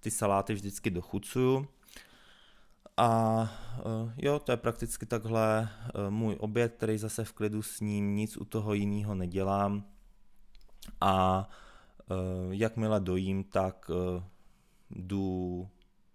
ty 0.00 0.10
saláty 0.10 0.54
vždycky 0.54 0.90
dochucuju. 0.90 1.68
A 2.96 3.50
jo, 4.16 4.38
to 4.38 4.52
je 4.52 4.56
prakticky 4.56 5.06
takhle 5.06 5.68
můj 6.10 6.36
oběd, 6.40 6.74
který 6.76 6.98
zase 6.98 7.24
v 7.24 7.32
klidu 7.32 7.62
s 7.62 7.80
ním, 7.80 8.16
nic 8.16 8.36
u 8.36 8.44
toho 8.44 8.74
jiného 8.74 9.14
nedělám. 9.14 9.84
A 11.00 11.48
jakmile 12.50 13.00
dojím, 13.00 13.44
tak 13.44 13.90
eh, 13.90 14.24
jdu 14.90 15.68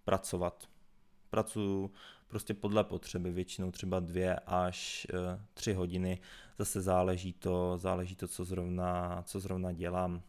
pracovat. 0.03 0.69
Pracuju 1.29 1.91
prostě 2.27 2.53
podle 2.53 2.83
potřeby, 2.83 3.31
většinou 3.31 3.71
třeba 3.71 4.00
dvě 4.00 4.35
až 4.35 5.07
eh, 5.09 5.39
tři 5.53 5.73
hodiny. 5.73 6.19
Zase 6.59 6.81
záleží 6.81 7.33
to, 7.33 7.77
záleží 7.77 8.15
to, 8.15 8.27
co 8.27 8.45
zrovna, 8.45 9.23
co 9.25 9.39
zrovna 9.39 9.71
dělám. 9.71 10.21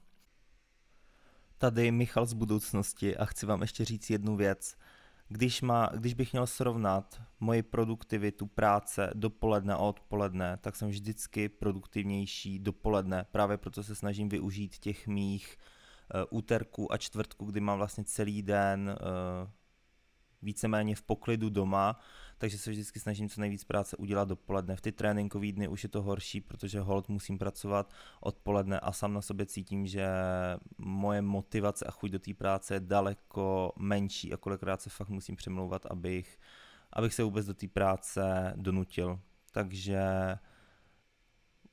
Tady 1.58 1.90
Michal 1.90 2.26
z 2.26 2.32
budoucnosti 2.32 3.16
a 3.16 3.24
chci 3.24 3.46
vám 3.46 3.62
ještě 3.62 3.84
říct 3.84 4.10
jednu 4.10 4.36
věc. 4.36 4.76
Když, 5.28 5.62
má, 5.62 5.90
když 5.96 6.14
bych 6.14 6.32
měl 6.32 6.46
srovnat 6.46 7.22
moji 7.40 7.62
produktivitu 7.62 8.46
práce 8.46 9.10
dopoledne 9.14 9.74
a 9.74 9.78
odpoledne, 9.78 10.56
tak 10.56 10.76
jsem 10.76 10.88
vždycky 10.88 11.48
produktivnější 11.48 12.58
dopoledne. 12.58 13.24
Právě 13.30 13.56
proto 13.56 13.82
se 13.82 13.94
snažím 13.94 14.28
využít 14.28 14.78
těch 14.78 15.06
mých 15.06 15.56
uh, 16.14 16.38
úterků 16.38 16.92
a 16.92 16.96
čtvrtků, 16.96 17.44
kdy 17.44 17.60
mám 17.60 17.78
vlastně 17.78 18.04
celý 18.04 18.42
den 18.42 18.96
uh, 19.00 19.50
víceméně 20.42 20.96
v 20.96 21.02
poklidu 21.02 21.50
doma, 21.50 21.98
takže 22.38 22.58
se 22.58 22.70
vždycky 22.70 23.00
snažím 23.00 23.28
co 23.28 23.40
nejvíc 23.40 23.64
práce 23.64 23.96
udělat 23.96 24.28
dopoledne. 24.28 24.76
V 24.76 24.80
ty 24.80 24.92
tréninkové 24.92 25.52
dny 25.52 25.68
už 25.68 25.82
je 25.82 25.88
to 25.88 26.02
horší, 26.02 26.40
protože 26.40 26.80
hold 26.80 27.08
musím 27.08 27.38
pracovat 27.38 27.94
odpoledne 28.20 28.80
a 28.80 28.92
sám 28.92 29.12
na 29.12 29.20
sobě 29.20 29.46
cítím, 29.46 29.86
že 29.86 30.06
moje 30.78 31.22
motivace 31.22 31.84
a 31.84 31.90
chuť 31.90 32.10
do 32.10 32.18
té 32.18 32.34
práce 32.34 32.74
je 32.74 32.80
daleko 32.80 33.72
menší 33.76 34.32
a 34.32 34.36
kolikrát 34.36 34.82
se 34.82 34.90
fakt 34.90 35.08
musím 35.08 35.36
přemlouvat, 35.36 35.86
abych, 35.86 36.38
abych 36.92 37.14
se 37.14 37.22
vůbec 37.22 37.46
do 37.46 37.54
té 37.54 37.68
práce 37.68 38.52
donutil. 38.56 39.20
Takže 39.52 40.02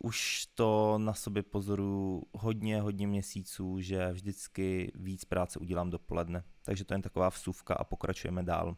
už 0.04 0.46
to 0.56 0.98
na 0.98 1.14
sobě 1.14 1.44
pozoru 1.44 2.24
hodně, 2.32 2.82
hodně 2.82 3.08
měsíců, 3.08 3.82
že 3.82 4.12
vždycky 4.12 4.92
víc 4.96 5.26
práce 5.26 5.60
udělám 5.60 5.90
dopoledne. 5.90 6.44
Takže 6.64 6.86
to 6.86 6.94
je 6.94 6.96
jen 6.96 7.02
taková 7.02 7.30
vsuvka 7.30 7.74
a 7.74 7.84
pokračujeme 7.84 8.44
dál. 8.44 8.78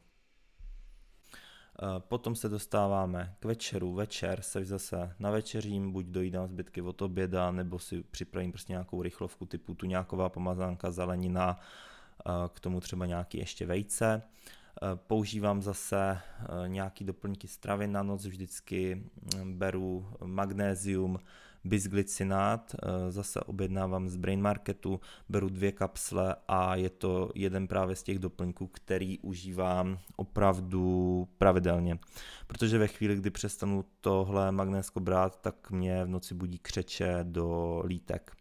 Eh, 1.82 2.00
potom 2.00 2.36
se 2.36 2.50
dostáváme 2.50 3.36
k 3.39 3.46
večeru. 3.46 3.94
Večer 3.94 4.42
se 4.42 4.65
zase 4.65 5.15
na 5.20 5.32
večeřím, 5.32 5.92
buď 5.92 6.06
dojídám 6.06 6.48
zbytky 6.48 6.82
od 6.82 7.01
oběda, 7.01 7.51
nebo 7.51 7.80
si 7.80 8.03
připravím 8.03 8.51
prostě 8.51 8.74
nějakou 8.74 9.01
rychlovku 9.01 9.46
typu 9.46 9.74
tu 9.74 9.86
nějaková 9.86 10.30
pomazánka, 10.30 10.92
zelenina, 10.92 11.60
eh, 11.60 12.32
k 12.53 12.60
tomu 12.60 12.80
třeba 12.80 13.06
nějaký 13.06 13.38
ještě 13.38 13.65
vejce. 13.65 14.22
Eh, 14.22 14.96
používám 14.96 15.62
zase 15.62 16.20
nějaký 16.68 17.03
doplňky 17.03 17.48
stravy 17.48 17.88
na 17.88 18.03
noc, 18.03 18.25
vždycky 18.25 19.03
hm, 19.36 19.53
beru 19.53 20.08
magnézium, 20.24 21.20
bisglycinát, 21.63 22.75
eh, 22.75 23.12
zase 23.12 23.39
objednávám 23.39 24.10
z 24.10 24.15
Brain 24.15 24.41
Marketu, 24.41 25.00
beru 25.29 25.50
dvě 25.50 25.72
kapsle 25.72 26.36
a 26.48 26.75
je 26.75 26.89
to 26.89 27.29
jeden 27.36 27.67
právě 27.67 27.96
z 27.96 28.03
těch 28.03 28.20
doplňků, 28.20 28.67
který 28.67 29.20
užívám 29.20 30.00
opravdu 30.15 31.27
pravidelně. 31.38 32.00
Protože 32.48 32.77
ve 32.77 32.88
chvíli, 32.88 33.15
kdy 33.15 33.29
přestanu 33.29 33.86
tohle 34.01 34.51
magnésko 34.51 35.00
brát, 35.00 35.41
tak 35.41 35.72
mě 35.72 36.05
v 36.05 36.10
noci 36.10 36.34
budí 36.34 36.60
křeče 36.60 37.20
do 37.24 37.82
lítek. 37.86 38.32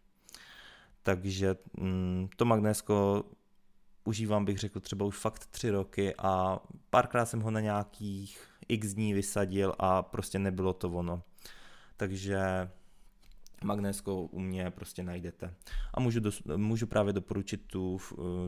Takže 1.03 1.55
mm, 1.77 2.27
to 2.35 2.45
magnésko 2.45 3.23
užívám, 4.03 4.45
bych 4.45 4.57
řekl, 4.57 4.79
třeba 4.79 5.05
už 5.05 5.17
fakt 5.17 5.45
tři 5.45 5.69
roky 5.69 6.15
a 6.17 6.59
párkrát 6.89 7.25
jsem 7.25 7.41
ho 7.41 7.51
na 7.51 7.59
nějakých 7.59 8.47
x 8.67 8.93
dní 8.93 9.13
vysadil 9.13 9.73
a 9.79 10.01
prostě 10.01 10.39
nebylo 10.39 10.73
to 10.73 10.89
ono. 10.89 11.23
Takže 11.97 12.69
magnésko 13.63 14.21
u 14.21 14.39
mě 14.39 14.71
prostě 14.71 15.03
najdete. 15.03 15.53
A 15.93 15.99
můžu, 15.99 16.19
dos, 16.19 16.41
můžu 16.55 16.87
právě 16.87 17.13
doporučit 17.13 17.61
tu, 17.67 17.99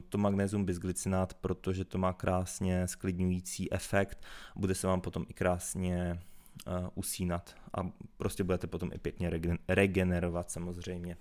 to 0.10 0.18
magnézium 0.18 0.66
bisglycinát, 0.66 1.34
protože 1.34 1.86
to 1.86 1.98
má 1.98 2.14
krásně 2.14 2.88
sklidňující 2.88 3.74
efekt, 3.74 4.26
bude 4.56 4.76
se 4.76 4.88
vám 4.88 5.02
potom 5.02 5.26
i 5.30 5.34
krásně 5.34 6.20
uh, 6.68 6.88
usínat 6.96 7.56
a 7.78 7.90
prostě 8.18 8.44
budete 8.44 8.68
potom 8.68 8.90
i 8.94 8.98
pěkně 8.98 9.30
regen, 9.30 9.58
regenerovat 9.68 10.52
samozřejmě. 10.52 11.18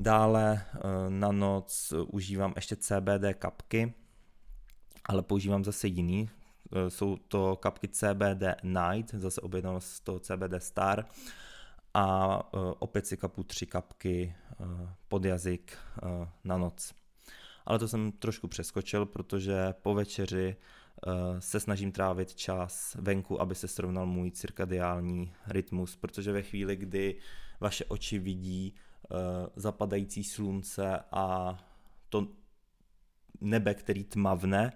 Dále 0.00 0.62
uh, 0.74 0.80
na 1.08 1.32
noc 1.32 1.92
užívám 2.06 2.52
ještě 2.56 2.76
CBD 2.76 3.34
kapky, 3.34 3.94
ale 5.04 5.22
používám 5.22 5.64
zase 5.64 5.88
jiný, 5.88 6.30
jsou 6.88 7.16
to 7.16 7.56
kapky 7.56 7.88
CBD 7.88 8.42
Night, 8.62 9.14
zase 9.14 9.40
objednám 9.40 9.80
z 9.80 10.00
toho 10.00 10.18
CBD 10.18 10.54
Star, 10.58 11.06
a 11.94 12.36
uh, 12.54 12.72
opět 12.78 13.06
si 13.06 13.16
kapu 13.16 13.42
tři 13.42 13.66
kapky 13.66 14.34
uh, 14.58 14.66
pod 15.08 15.24
jazyk 15.24 15.78
uh, 16.02 16.28
na 16.44 16.58
noc. 16.58 16.94
Ale 17.66 17.78
to 17.78 17.88
jsem 17.88 18.12
trošku 18.12 18.48
přeskočil, 18.48 19.06
protože 19.06 19.74
po 19.82 19.94
večeři 19.94 20.56
se 21.38 21.60
snažím 21.60 21.92
trávit 21.92 22.34
čas 22.34 22.96
venku, 23.00 23.40
aby 23.40 23.54
se 23.54 23.68
srovnal 23.68 24.06
můj 24.06 24.30
cirkadiální 24.30 25.32
rytmus, 25.46 25.96
protože 25.96 26.32
ve 26.32 26.42
chvíli, 26.42 26.76
kdy 26.76 27.18
vaše 27.60 27.84
oči 27.84 28.18
vidí 28.18 28.74
zapadající 29.56 30.24
slunce 30.24 31.00
a 31.12 31.58
to 32.08 32.28
nebe, 33.40 33.74
který 33.74 34.04
tmavne, 34.04 34.72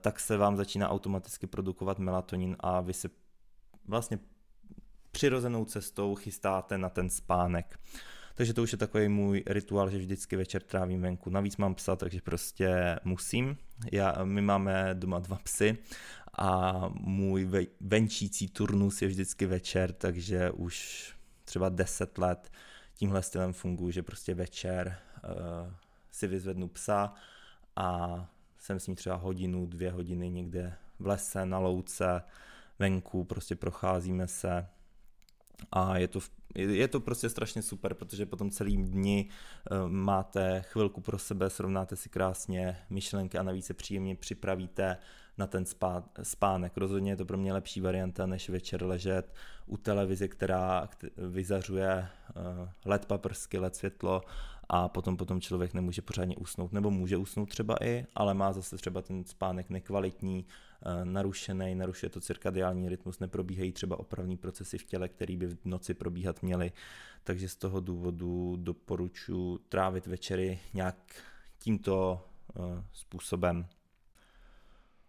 tak 0.00 0.20
se 0.20 0.36
vám 0.36 0.56
začíná 0.56 0.88
automaticky 0.88 1.46
produkovat 1.46 1.98
melatonin 1.98 2.56
a 2.60 2.80
vy 2.80 2.92
se 2.92 3.10
vlastně 3.88 4.18
přirozenou 5.10 5.64
cestou 5.64 6.14
chystáte 6.14 6.78
na 6.78 6.88
ten 6.88 7.10
spánek. 7.10 7.78
Takže 8.34 8.54
to 8.54 8.62
už 8.62 8.72
je 8.72 8.78
takový 8.78 9.08
můj 9.08 9.42
rituál, 9.46 9.90
že 9.90 9.98
vždycky 9.98 10.36
večer 10.36 10.62
trávím 10.62 11.02
venku. 11.02 11.30
Navíc 11.30 11.56
mám 11.56 11.74
psa, 11.74 11.96
takže 11.96 12.20
prostě 12.20 12.98
musím. 13.04 13.56
Já, 13.92 14.24
my 14.24 14.40
máme 14.40 14.90
doma 14.94 15.18
dva 15.18 15.36
psy 15.36 15.78
a 16.38 16.82
můj 16.94 17.44
ve, 17.44 17.62
venčící 17.80 18.48
turnus 18.48 19.02
je 19.02 19.08
vždycky 19.08 19.46
večer, 19.46 19.92
takže 19.92 20.50
už 20.50 21.08
třeba 21.44 21.68
10 21.68 22.18
let 22.18 22.50
tímhle 22.94 23.22
stylem 23.22 23.52
funguji, 23.52 23.92
že 23.92 24.02
prostě 24.02 24.34
večer 24.34 24.96
uh, 25.24 25.72
si 26.10 26.26
vyzvednu 26.26 26.68
psa 26.68 27.14
a 27.76 28.26
jsem 28.58 28.80
s 28.80 28.86
ní 28.86 28.94
třeba 28.94 29.16
hodinu, 29.16 29.66
dvě 29.66 29.90
hodiny 29.90 30.30
někde 30.30 30.74
v 30.98 31.06
lese, 31.06 31.46
na 31.46 31.58
louce, 31.58 32.22
venku, 32.78 33.24
prostě 33.24 33.56
procházíme 33.56 34.26
se 34.28 34.68
a 35.72 35.98
je 35.98 36.08
to, 36.08 36.20
je 36.54 36.88
to 36.88 37.00
prostě 37.00 37.28
strašně 37.28 37.62
super, 37.62 37.94
protože 37.94 38.26
potom 38.26 38.50
celý 38.50 38.76
dni 38.76 39.28
eh, 39.28 39.74
máte 39.88 40.62
chvilku 40.66 41.00
pro 41.00 41.18
sebe, 41.18 41.50
srovnáte 41.50 41.96
si 41.96 42.08
krásně 42.08 42.76
myšlenky 42.90 43.38
a 43.38 43.42
navíc 43.42 43.66
se 43.66 43.74
příjemně 43.74 44.16
připravíte 44.16 44.96
na 45.38 45.46
ten 45.46 45.64
spá, 45.66 46.04
spánek. 46.22 46.76
Rozhodně 46.76 47.12
je 47.12 47.16
to 47.16 47.24
pro 47.24 47.36
mě 47.36 47.52
lepší 47.52 47.80
varianta, 47.80 48.26
než 48.26 48.48
večer 48.48 48.82
ležet 48.82 49.34
u 49.66 49.76
televize, 49.76 50.28
která 50.28 50.88
vyzařuje 51.16 52.08
uh, 52.36 52.68
led 52.84 53.06
paprsky, 53.06 53.58
led 53.58 53.76
světlo 53.76 54.22
a 54.68 54.88
potom 54.88 55.16
potom 55.16 55.40
člověk 55.40 55.74
nemůže 55.74 56.02
pořádně 56.02 56.36
usnout, 56.36 56.72
nebo 56.72 56.90
může 56.90 57.16
usnout 57.16 57.48
třeba 57.48 57.76
i, 57.80 58.06
ale 58.14 58.34
má 58.34 58.52
zase 58.52 58.76
třeba 58.76 59.02
ten 59.02 59.24
spánek 59.24 59.70
nekvalitní, 59.70 60.46
narušený, 61.04 61.74
narušuje 61.74 62.10
to 62.10 62.20
cirkadiální 62.20 62.88
rytmus, 62.88 63.18
neprobíhají 63.18 63.72
třeba 63.72 63.98
opravní 63.98 64.36
procesy 64.36 64.78
v 64.78 64.84
těle, 64.84 65.08
které 65.08 65.36
by 65.36 65.46
v 65.46 65.64
noci 65.64 65.94
probíhat 65.94 66.42
měly, 66.42 66.72
takže 67.24 67.48
z 67.48 67.56
toho 67.56 67.80
důvodu 67.80 68.56
doporučuji 68.56 69.58
trávit 69.58 70.06
večery 70.06 70.58
nějak 70.74 70.96
tímto 71.58 72.26
uh, 72.54 72.64
způsobem. 72.92 73.66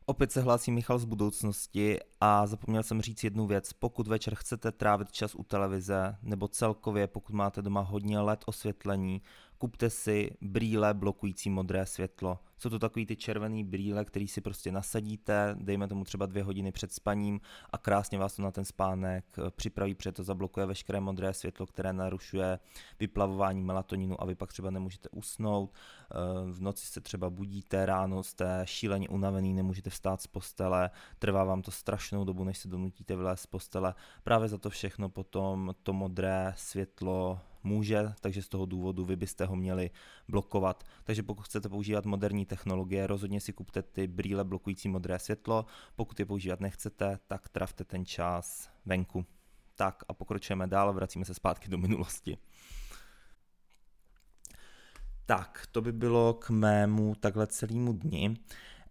Opět 0.05 0.31
se 0.31 0.41
hlásí 0.41 0.71
Michal 0.71 0.99
z 0.99 1.05
budoucnosti 1.05 1.99
a 2.21 2.47
zapomněl 2.47 2.83
jsem 2.83 3.01
říct 3.01 3.23
jednu 3.23 3.47
věc. 3.47 3.73
Pokud 3.73 4.07
večer 4.07 4.35
chcete 4.35 4.71
trávit 4.71 5.11
čas 5.11 5.35
u 5.35 5.43
televize, 5.43 6.15
nebo 6.21 6.47
celkově 6.47 7.07
pokud 7.07 7.33
máte 7.33 7.61
doma 7.61 7.81
hodně 7.81 8.19
let 8.19 8.43
osvětlení, 8.45 9.21
kupte 9.61 9.89
si 9.89 10.31
brýle 10.41 10.93
blokující 10.93 11.49
modré 11.49 11.85
světlo. 11.85 12.39
Jsou 12.57 12.69
to 12.69 12.79
takový 12.79 13.05
ty 13.05 13.15
červený 13.15 13.63
brýle, 13.63 14.05
který 14.05 14.27
si 14.27 14.41
prostě 14.41 14.71
nasadíte, 14.71 15.55
dejme 15.59 15.87
tomu 15.87 16.03
třeba 16.03 16.25
dvě 16.25 16.43
hodiny 16.43 16.71
před 16.71 16.93
spaním 16.93 17.41
a 17.69 17.77
krásně 17.77 18.17
vás 18.17 18.35
to 18.35 18.41
na 18.41 18.51
ten 18.51 18.65
spánek 18.65 19.25
eh, 19.37 19.51
připraví, 19.51 19.95
protože 19.95 20.11
to 20.11 20.23
zablokuje 20.23 20.65
veškeré 20.65 20.99
modré 20.99 21.33
světlo, 21.33 21.65
které 21.65 21.93
narušuje 21.93 22.59
vyplavování 22.99 23.61
melatoninu 23.61 24.21
a 24.21 24.25
vy 24.25 24.35
pak 24.35 24.49
třeba 24.49 24.71
nemůžete 24.71 25.09
usnout. 25.09 25.73
Eh, 25.73 26.15
v 26.51 26.61
noci 26.61 26.85
se 26.85 27.01
třeba 27.01 27.29
budíte, 27.29 27.85
ráno 27.85 28.23
jste 28.23 28.61
šíleně 28.65 29.09
unavený, 29.09 29.53
nemůžete 29.53 29.89
vstát 29.89 30.21
z 30.21 30.27
postele, 30.27 30.89
trvá 31.19 31.43
vám 31.43 31.61
to 31.61 31.71
strašnou 31.71 32.25
dobu, 32.25 32.43
než 32.43 32.57
se 32.57 32.67
donutíte 32.67 33.15
vylézt 33.15 33.43
z 33.43 33.47
postele. 33.47 33.93
Právě 34.23 34.47
za 34.49 34.57
to 34.57 34.69
všechno 34.69 35.09
potom 35.09 35.75
to 35.83 35.93
modré 35.93 36.53
světlo 36.57 37.39
může, 37.63 38.13
takže 38.19 38.41
z 38.41 38.49
toho 38.49 38.65
důvodu 38.65 39.05
vy 39.05 39.15
byste 39.15 39.45
ho 39.45 39.55
měli 39.55 39.89
blokovat. 40.27 40.83
Takže 41.03 41.23
pokud 41.23 41.43
chcete 41.43 41.69
používat 41.69 42.05
moderní 42.05 42.45
technologie, 42.45 43.07
rozhodně 43.07 43.41
si 43.41 43.53
kupte 43.53 43.81
ty 43.81 44.07
brýle 44.07 44.43
blokující 44.43 44.89
modré 44.89 45.19
světlo. 45.19 45.65
Pokud 45.95 46.19
je 46.19 46.25
používat 46.25 46.59
nechcete, 46.59 47.19
tak 47.27 47.49
travte 47.49 47.83
ten 47.83 48.05
čas 48.05 48.69
venku. 48.85 49.25
Tak 49.75 50.03
a 50.07 50.13
pokročujeme 50.13 50.67
dál, 50.67 50.93
vracíme 50.93 51.25
se 51.25 51.33
zpátky 51.33 51.69
do 51.69 51.77
minulosti. 51.77 52.37
Tak, 55.25 55.67
to 55.71 55.81
by 55.81 55.91
bylo 55.91 56.33
k 56.33 56.49
mému 56.49 57.15
takhle 57.15 57.47
celému 57.47 57.93
dni. 57.93 58.35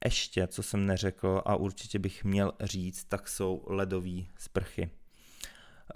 Ještě, 0.05 0.47
co 0.47 0.63
jsem 0.63 0.87
neřekl 0.87 1.43
a 1.45 1.57
určitě 1.57 1.99
bych 1.99 2.25
měl 2.25 2.53
říct, 2.61 3.05
tak 3.05 3.29
jsou 3.29 3.65
ledové 3.67 4.21
sprchy. 4.39 4.91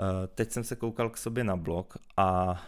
Eh, 0.01 0.27
teď 0.27 0.51
jsem 0.51 0.65
se 0.65 0.77
koukal 0.77 1.11
k 1.11 1.17
sobě 1.17 1.45
na 1.45 1.57
blog 1.57 1.97
a 2.17 2.61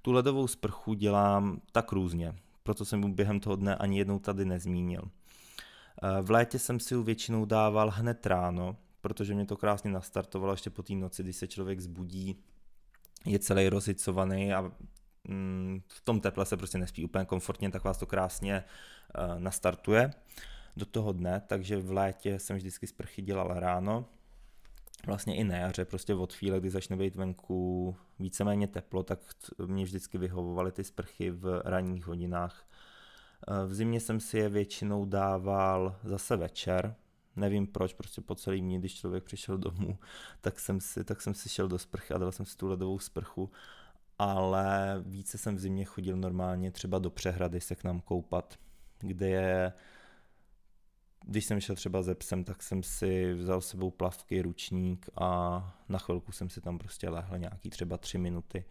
Tu 0.02 0.12
ledovou 0.12 0.48
sprchu 0.48 0.94
dělám 0.94 1.62
tak 1.72 1.92
různě, 1.92 2.36
proto 2.64 2.86
jsem 2.86 3.14
během 3.14 3.40
toho 3.40 3.56
dne 3.56 3.76
ani 3.76 3.98
jednou 3.98 4.20
tady 4.20 4.46
nezmínil. 4.46 5.02
Eh, 6.02 6.22
v 6.22 6.32
létě 6.32 6.60
jsem 6.60 6.80
si 6.80 6.94
ji 6.94 7.04
většinou 7.04 7.46
dával 7.46 7.90
hned 7.90 8.26
ráno, 8.26 8.78
protože 9.02 9.34
mě 9.34 9.46
to 9.46 9.58
krásně 9.58 9.92
nastartovalo 9.92 10.54
ještě 10.54 10.70
po 10.70 10.84
té 10.84 10.94
noci, 10.94 11.24
když 11.24 11.36
se 11.36 11.48
člověk 11.48 11.80
zbudí, 11.80 12.44
je 13.26 13.40
celý 13.40 13.70
rozhicovaný 13.70 14.54
a 14.54 14.72
mm, 15.28 15.82
v 15.88 16.02
tom 16.02 16.20
teple 16.20 16.46
se 16.46 16.58
prostě 16.58 16.78
nespí 16.78 17.06
úplně 17.06 17.26
komfortně, 17.26 17.72
tak 17.72 17.84
vás 17.84 17.98
to 17.98 18.06
krásně 18.06 18.56
eh, 18.56 19.40
nastartuje 19.40 20.14
do 20.78 20.86
toho 20.86 21.12
dne, 21.12 21.42
takže 21.48 21.78
v 21.78 21.92
létě 21.92 22.40
jsem 22.40 22.58
vždycky 22.58 22.88
sprchy 22.88 23.22
dělal 23.22 23.60
ráno, 23.60 24.06
vlastně 25.06 25.36
i 25.36 25.44
na 25.44 25.56
jaře, 25.56 25.86
prostě 25.86 26.16
od 26.16 26.34
chvíle, 26.34 26.60
kdy 26.60 26.70
začne 26.70 26.98
být 26.98 27.16
venku 27.16 27.96
víceméně 28.20 28.68
teplo, 28.68 29.04
tak 29.04 29.20
mě 29.66 29.84
vždycky 29.84 30.18
vyhovovaly 30.18 30.72
ty 30.72 30.84
sprchy 30.84 31.32
v 31.32 31.62
ranních 31.66 32.06
hodinách 32.06 32.66
v 33.66 33.74
zimě 33.74 34.00
jsem 34.00 34.20
si 34.20 34.38
je 34.38 34.50
většinou 34.50 35.06
dával 35.06 35.96
zase 36.04 36.38
večer, 36.38 36.96
nevím 37.36 37.68
proč, 37.68 37.94
prostě 37.94 38.22
po 38.22 38.36
celý 38.36 38.62
dní, 38.62 38.80
když 38.80 38.96
člověk 38.96 39.24
přišel 39.24 39.58
domů, 39.58 39.98
tak 40.42 40.60
jsem 40.60 40.82
si, 40.82 41.04
tak 41.04 41.22
jsem 41.22 41.34
si 41.34 41.50
šel 41.50 41.68
do 41.68 41.80
sprchy 41.80 42.14
a 42.14 42.18
dal 42.18 42.32
jsem 42.32 42.46
si 42.46 42.58
tu 42.58 42.68
ledovou 42.68 43.00
sprchu, 43.00 43.52
ale 44.20 45.02
více 45.06 45.38
jsem 45.38 45.56
v 45.56 45.60
zimě 45.60 45.86
chodil 45.86 46.18
normálně 46.18 46.72
třeba 46.72 47.00
do 47.00 47.10
přehrady 47.10 47.62
se 47.62 47.76
k 47.76 47.84
nám 47.84 48.02
koupat, 48.02 48.60
kde 49.00 49.30
je 49.30 49.74
když 51.26 51.46
jsem 51.46 51.62
šel 51.62 51.76
třeba 51.76 52.02
ze 52.02 52.16
psem, 52.16 52.44
tak 52.44 52.64
jsem 52.64 52.84
si 52.84 53.34
vzal 53.34 53.62
s 53.62 53.68
sebou 53.68 53.92
plavky, 53.92 54.42
ručník 54.42 55.10
a 55.16 55.62
na 55.90 56.00
chvilku 56.00 56.32
jsem 56.32 56.50
si 56.50 56.62
tam 56.62 56.78
prostě 56.78 57.10
lehl 57.10 57.38
nějaký 57.38 57.70
třeba 57.70 57.98
tři 57.98 58.18
minuty. 58.18 58.66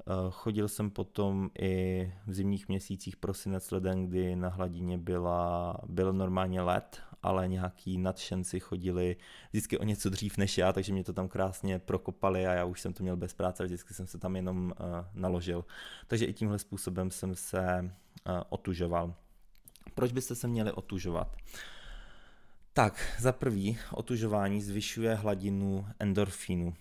Eh, 0.00 0.12
chodil 0.30 0.68
jsem 0.68 0.90
potom 0.90 1.50
i 1.58 2.12
v 2.26 2.34
zimních 2.34 2.68
měsících 2.68 3.16
prosinec 3.16 3.70
leden, 3.70 4.06
kdy 4.06 4.36
na 4.36 4.48
hladině 4.48 4.98
byla, 4.98 5.76
byl 5.86 6.12
normálně 6.12 6.60
led, 6.60 7.02
ale 7.22 7.48
nějaký 7.48 7.98
nadšenci 7.98 8.60
chodili 8.60 9.16
vždycky 9.50 9.78
o 9.78 9.84
něco 9.84 10.10
dřív 10.10 10.38
než 10.38 10.58
já, 10.58 10.72
takže 10.72 10.92
mě 10.92 11.04
to 11.04 11.12
tam 11.12 11.28
krásně 11.28 11.78
prokopali 11.78 12.46
a 12.46 12.52
já 12.52 12.64
už 12.64 12.80
jsem 12.80 12.92
to 12.92 13.02
měl 13.02 13.16
bez 13.16 13.34
práce, 13.34 13.64
vždycky 13.64 13.94
jsem 13.94 14.06
se 14.06 14.18
tam 14.18 14.36
jenom 14.36 14.66
uh, 14.66 14.72
naložil. 15.14 15.64
Takže 16.06 16.24
i 16.24 16.32
tímhle 16.32 16.58
způsobem 16.58 17.10
jsem 17.10 17.34
se 17.34 17.80
uh, 17.82 18.40
otužoval. 18.48 19.14
Proč 19.94 20.12
byste 20.12 20.34
se 20.34 20.48
měli 20.48 20.72
otužovat? 20.72 21.36
Tak, 22.72 23.16
za 23.18 23.32
prvý, 23.32 23.78
otužování 23.92 24.62
zvyšuje 24.62 25.14
hladinu 25.14 25.86
endorfínu. 25.98 26.74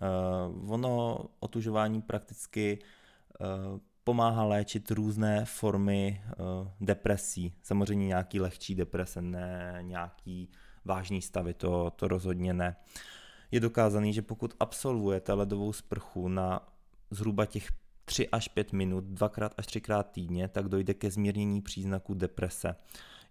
Uh, 0.00 0.72
ono 0.72 1.18
otužování 1.40 2.02
prakticky 2.02 2.78
uh, 3.40 3.78
pomáhá 4.04 4.44
léčit 4.44 4.90
různé 4.90 5.44
formy 5.44 6.22
uh, 6.26 6.68
depresí. 6.80 7.54
Samozřejmě 7.62 8.06
nějaký 8.06 8.40
lehčí 8.40 8.74
deprese, 8.74 9.22
ne 9.22 9.78
nějaký 9.80 10.50
vážný 10.84 11.22
stavy, 11.22 11.54
to, 11.54 11.90
to 11.90 12.08
rozhodně 12.08 12.54
ne. 12.54 12.76
Je 13.50 13.60
dokázaný, 13.60 14.12
že 14.12 14.22
pokud 14.22 14.54
absolvujete 14.60 15.32
ledovou 15.32 15.72
sprchu 15.72 16.28
na 16.28 16.68
zhruba 17.10 17.46
těch 17.46 17.68
3 18.04 18.28
až 18.28 18.48
5 18.48 18.72
minut, 18.72 19.04
dvakrát 19.04 19.54
až 19.56 19.66
třikrát 19.66 20.10
týdně, 20.10 20.48
tak 20.48 20.68
dojde 20.68 20.94
ke 20.94 21.10
zmírnění 21.10 21.62
příznaků 21.62 22.14
deprese. 22.14 22.76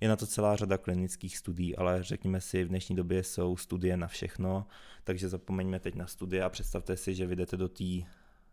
Je 0.02 0.10
na 0.10 0.16
to 0.16 0.28
celá 0.28 0.56
řada 0.56 0.78
klinických 0.78 1.38
studií, 1.38 1.76
ale 1.76 2.04
řekněme 2.04 2.42
si, 2.42 2.64
v 2.64 2.68
dnešní 2.68 2.96
době 2.96 3.24
jsou 3.24 3.58
studie 3.58 3.98
na 3.98 4.08
všechno, 4.08 4.68
takže 5.04 5.30
zapomeňme 5.30 5.80
teď 5.80 5.96
na 5.96 6.08
studie 6.08 6.44
a 6.44 6.50
představte 6.50 6.98
si, 6.98 7.16
že 7.16 7.28
vyjdete 7.28 7.58
do 7.58 7.70
té 7.70 7.84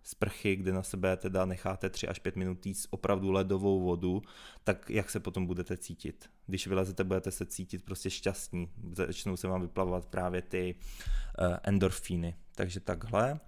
sprchy, 0.02 0.56
kde 0.56 0.72
na 0.72 0.82
sebe 0.82 1.16
teda 1.16 1.44
necháte 1.44 1.90
3 1.90 2.08
až 2.08 2.18
5 2.18 2.36
minut 2.36 2.66
s 2.66 2.92
opravdu 2.92 3.30
ledovou 3.30 3.80
vodu, 3.80 4.22
tak 4.64 4.90
jak 4.90 5.10
se 5.10 5.20
potom 5.20 5.46
budete 5.46 5.76
cítit? 5.76 6.30
Když 6.46 6.66
vylezete, 6.66 7.04
budete 7.04 7.30
se 7.30 7.46
cítit 7.46 7.84
prostě 7.84 8.10
šťastní, 8.10 8.70
začnou 8.92 9.36
se 9.36 9.48
vám 9.48 9.62
vyplavovat 9.62 10.06
právě 10.06 10.42
ty 10.42 10.74
uh, 10.74 11.56
endorfíny. 11.62 12.34
Takže 12.54 12.80
takhle. 12.80 13.40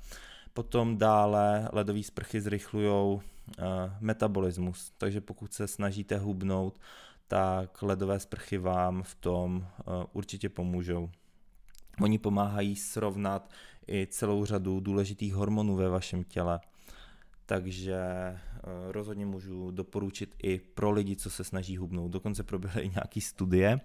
Potom 0.53 0.99
dále 0.99 1.69
ledové 1.73 2.03
sprchy 2.03 2.41
zrychlují 2.41 3.21
metabolismus, 4.01 4.93
takže 4.99 5.21
pokud 5.21 5.53
se 5.53 5.69
snažíte 5.69 6.19
hubnout, 6.19 6.79
tak 7.29 7.83
ledové 7.83 8.21
sprchy 8.21 8.59
vám 8.59 9.03
v 9.03 9.15
tom 9.15 9.67
určitě 10.13 10.49
pomůžou. 10.49 11.11
Oni 12.01 12.19
pomáhají 12.19 12.77
srovnat 12.77 13.51
i 13.89 14.07
celou 14.07 14.45
řadu 14.45 14.81
důležitých 14.81 15.35
hormonů 15.35 15.77
ve 15.77 15.89
vašem 15.89 16.25
těle. 16.25 16.61
Takže 17.47 17.97
eh, 17.97 18.39
rozhodně 18.93 19.27
můžu 19.27 19.71
doporučit 19.71 20.35
i 20.43 20.59
pro 20.59 20.91
lidi, 20.91 21.17
co 21.17 21.31
se 21.31 21.45
snaží 21.45 21.77
hubnout. 21.77 22.11
Dokonce 22.11 22.43
proběhly 22.43 22.83
i 22.83 22.89
nějaké 22.89 23.21
studie, 23.21 23.81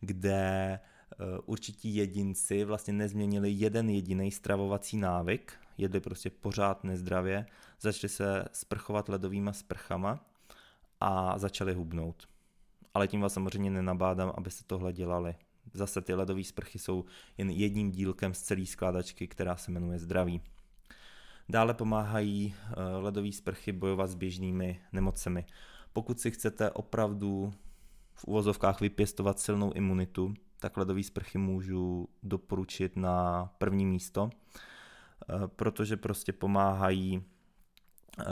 kde 0.00 0.34
eh, 0.34 0.78
určití 1.46 1.94
jedinci 1.94 2.64
vlastně 2.64 2.92
nezměnili 2.92 3.50
jeden 3.50 3.90
jediný 3.90 4.30
stravovací 4.30 4.96
návyk, 4.96 5.52
jedli 5.78 6.00
prostě 6.00 6.30
pořád 6.30 6.84
nezdravě, 6.84 7.46
začali 7.80 8.08
se 8.08 8.44
sprchovat 8.52 9.08
ledovýma 9.08 9.52
sprchama 9.52 10.26
a 11.00 11.38
začali 11.38 11.74
hubnout. 11.74 12.33
Ale 12.94 13.08
tím 13.08 13.20
vás 13.20 13.32
samozřejmě 13.32 13.70
nenabádám, 13.70 14.32
abyste 14.36 14.64
tohle 14.66 14.92
dělali. 14.92 15.34
Zase 15.72 16.00
ty 16.00 16.14
ledové 16.14 16.44
sprchy 16.44 16.78
jsou 16.78 17.04
jen 17.38 17.50
jedním 17.50 17.90
dílkem 17.90 18.34
z 18.34 18.42
celé 18.42 18.66
skládačky, 18.66 19.28
která 19.28 19.56
se 19.56 19.70
jmenuje 19.70 19.98
zdraví. 19.98 20.40
Dále 21.48 21.74
pomáhají 21.74 22.54
eh, 22.54 22.96
ledové 22.96 23.32
sprchy 23.32 23.72
bojovat 23.72 24.06
s 24.10 24.14
běžnými 24.14 24.80
nemocemi. 24.92 25.46
Pokud 25.92 26.20
si 26.20 26.30
chcete 26.30 26.70
opravdu 26.70 27.54
v 28.14 28.24
uvozovkách 28.24 28.80
vypěstovat 28.80 29.40
silnou 29.40 29.72
imunitu, 29.72 30.34
tak 30.60 30.76
ledové 30.76 31.02
sprchy 31.02 31.38
můžu 31.38 32.08
doporučit 32.22 32.96
na 32.96 33.46
první 33.58 33.86
místo, 33.86 34.30
eh, 34.30 35.48
protože 35.48 35.96
prostě 35.96 36.32
pomáhají 36.32 37.24
eh, 38.20 38.24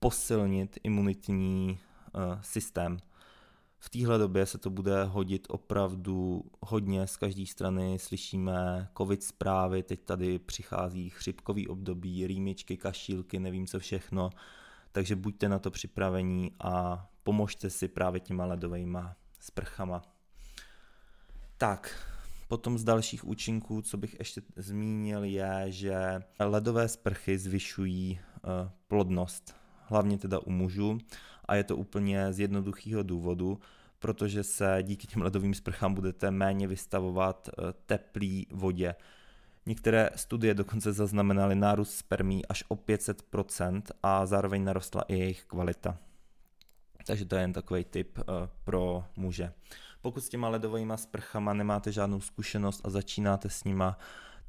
posilnit 0.00 0.78
imunitní 0.82 1.78
systém. 2.40 2.98
V 3.82 3.88
téhle 3.88 4.18
době 4.18 4.46
se 4.46 4.58
to 4.58 4.70
bude 4.70 5.04
hodit 5.04 5.46
opravdu 5.50 6.44
hodně, 6.60 7.06
z 7.06 7.16
každé 7.16 7.46
strany 7.46 7.98
slyšíme 7.98 8.88
covid 8.96 9.22
zprávy, 9.22 9.82
teď 9.82 10.00
tady 10.04 10.38
přichází 10.38 11.10
chřipkový 11.10 11.68
období, 11.68 12.26
rýmičky, 12.26 12.76
kašílky, 12.76 13.38
nevím 13.38 13.66
co 13.66 13.78
všechno, 13.78 14.30
takže 14.92 15.16
buďte 15.16 15.48
na 15.48 15.58
to 15.58 15.70
připravení 15.70 16.52
a 16.60 17.06
pomožte 17.22 17.70
si 17.70 17.88
právě 17.88 18.20
těma 18.20 18.44
ledovejma 18.44 19.16
sprchama. 19.38 20.02
Tak, 21.56 22.06
potom 22.48 22.78
z 22.78 22.84
dalších 22.84 23.24
účinků, 23.24 23.82
co 23.82 23.96
bych 23.96 24.16
ještě 24.18 24.42
zmínil, 24.56 25.24
je, 25.24 25.64
že 25.66 26.20
ledové 26.40 26.88
sprchy 26.88 27.38
zvyšují 27.38 28.20
uh, 28.20 28.50
plodnost, 28.88 29.56
hlavně 29.84 30.18
teda 30.18 30.38
u 30.38 30.50
mužů 30.50 30.98
a 31.50 31.54
je 31.54 31.64
to 31.64 31.76
úplně 31.76 32.32
z 32.32 32.40
jednoduchého 32.40 33.02
důvodu, 33.02 33.58
protože 33.98 34.42
se 34.42 34.78
díky 34.82 35.06
těm 35.06 35.22
ledovým 35.22 35.54
sprchám 35.54 35.94
budete 35.94 36.30
méně 36.30 36.66
vystavovat 36.66 37.48
eh, 37.48 37.72
teplý 37.86 38.46
vodě. 38.50 38.94
Některé 39.66 40.10
studie 40.16 40.54
dokonce 40.54 40.92
zaznamenaly 40.92 41.54
nárůst 41.54 41.94
spermí 41.94 42.46
až 42.46 42.64
o 42.68 42.74
500% 42.74 43.82
a 44.02 44.26
zároveň 44.26 44.64
narostla 44.64 45.02
i 45.08 45.18
jejich 45.18 45.44
kvalita. 45.44 45.98
Takže 47.06 47.24
to 47.24 47.36
je 47.36 47.40
jen 47.40 47.52
takový 47.52 47.84
tip 47.84 48.18
eh, 48.18 48.22
pro 48.64 49.04
muže. 49.16 49.52
Pokud 50.02 50.20
s 50.20 50.28
těma 50.28 50.48
ledovými 50.48 50.92
sprchama 50.96 51.52
nemáte 51.52 51.92
žádnou 51.92 52.20
zkušenost 52.20 52.80
a 52.84 52.90
začínáte 52.90 53.48
s 53.48 53.64
nima, 53.64 53.98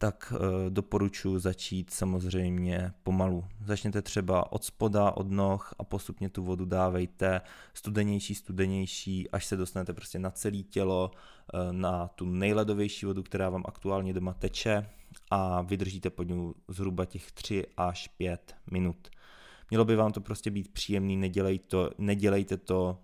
tak 0.02 0.34
e, 0.36 0.70
doporučuji 0.70 1.40
začít 1.40 1.94
samozřejmě 1.94 2.94
pomalu. 3.04 3.46
Začněte 3.66 4.02
třeba 4.02 4.52
od 4.52 4.64
spoda, 4.64 5.12
od 5.12 5.32
noh 5.32 5.74
a 5.80 5.84
postupně 5.84 6.30
tu 6.30 6.44
vodu 6.44 6.66
dávejte 6.66 7.42
studenější, 7.74 8.36
studenější, 8.36 9.30
až 9.30 9.46
se 9.46 9.58
dostanete 9.58 9.94
prostě 9.94 10.20
na 10.20 10.32
celé 10.32 10.58
tělo, 10.58 11.12
e, 11.54 11.74
na 11.74 12.08
tu 12.08 12.26
nejledovější 12.26 13.06
vodu, 13.06 13.24
která 13.24 13.50
vám 13.50 13.64
aktuálně 13.68 14.14
doma 14.14 14.34
teče 14.34 14.90
a 15.32 15.62
vydržíte 15.62 16.10
pod 16.10 16.24
ní 16.24 16.54
zhruba 16.68 17.06
těch 17.06 17.32
3 17.32 17.66
až 17.78 18.08
5 18.08 18.56
minut. 18.72 19.10
Mělo 19.70 19.86
by 19.86 19.96
vám 19.96 20.12
to 20.12 20.22
prostě 20.22 20.52
být 20.52 20.74
příjemný, 20.74 21.18
nedělej 21.18 21.60
to, 21.60 21.90
nedělejte 21.98 22.58
to 22.58 22.98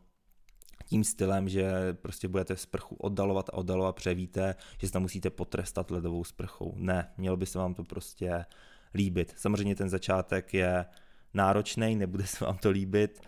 tím 0.87 1.03
stylem, 1.03 1.49
že 1.49 1.93
prostě 1.93 2.27
budete 2.27 2.55
sprchu 2.55 2.95
oddalovat 2.95 3.49
a 3.49 3.53
oddalovat, 3.53 3.95
převíte, 3.95 4.55
že 4.77 4.87
se 4.87 4.93
tam 4.93 5.01
musíte 5.01 5.29
potrestat 5.29 5.91
ledovou 5.91 6.23
sprchou. 6.23 6.73
Ne, 6.77 7.11
mělo 7.17 7.37
by 7.37 7.45
se 7.45 7.59
vám 7.59 7.73
to 7.73 7.83
prostě 7.83 8.45
líbit. 8.93 9.33
Samozřejmě 9.37 9.75
ten 9.75 9.89
začátek 9.89 10.53
je 10.53 10.85
náročný, 11.33 11.95
nebude 11.95 12.27
se 12.27 12.45
vám 12.45 12.57
to 12.57 12.69
líbit, 12.69 13.21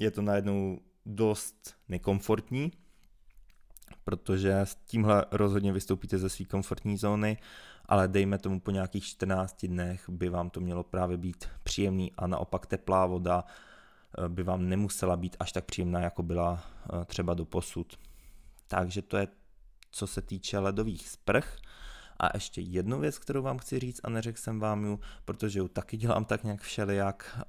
je 0.00 0.10
to 0.10 0.22
najednou 0.22 0.80
dost 1.06 1.74
nekomfortní, 1.88 2.72
protože 4.04 4.60
s 4.60 4.74
tímhle 4.74 5.26
rozhodně 5.30 5.72
vystoupíte 5.72 6.18
ze 6.18 6.28
své 6.28 6.44
komfortní 6.44 6.96
zóny, 6.96 7.38
ale 7.86 8.08
dejme 8.08 8.38
tomu 8.38 8.60
po 8.60 8.70
nějakých 8.70 9.04
14 9.04 9.66
dnech 9.66 10.08
by 10.08 10.28
vám 10.28 10.50
to 10.50 10.60
mělo 10.60 10.84
právě 10.84 11.16
být 11.16 11.48
příjemný 11.62 12.12
a 12.16 12.26
naopak 12.26 12.66
teplá 12.66 13.06
voda 13.06 13.44
by 14.28 14.42
vám 14.42 14.68
nemusela 14.68 15.16
být 15.16 15.36
až 15.40 15.52
tak 15.52 15.64
příjemná, 15.64 16.00
jako 16.00 16.22
byla 16.22 16.62
eh, 16.62 17.04
třeba 17.04 17.34
do 17.34 17.44
posud. 17.44 17.98
Takže 18.68 19.02
to 19.02 19.16
je, 19.16 19.28
co 19.90 20.06
se 20.06 20.22
týče 20.22 20.58
ledových 20.58 21.08
sprch. 21.08 21.56
A 22.18 22.28
ještě 22.34 22.60
jednu 22.60 23.00
věc, 23.00 23.18
kterou 23.18 23.42
vám 23.42 23.58
chci 23.58 23.78
říct 23.78 24.00
a 24.04 24.10
neřekl 24.10 24.38
jsem 24.38 24.60
vám 24.60 24.84
ju, 24.84 25.00
protože 25.24 25.58
ju 25.58 25.68
taky 25.68 25.96
dělám 25.96 26.24
tak 26.24 26.44
nějak 26.44 26.60
všelijak, 26.60 27.40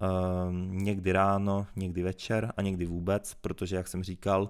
um, 0.47 0.77
někdy 0.77 1.11
ráno, 1.11 1.67
někdy 1.75 2.03
večer 2.03 2.53
a 2.57 2.61
někdy 2.61 2.85
vůbec, 2.85 3.33
protože 3.33 3.75
jak 3.75 3.87
jsem 3.87 4.03
říkal, 4.03 4.49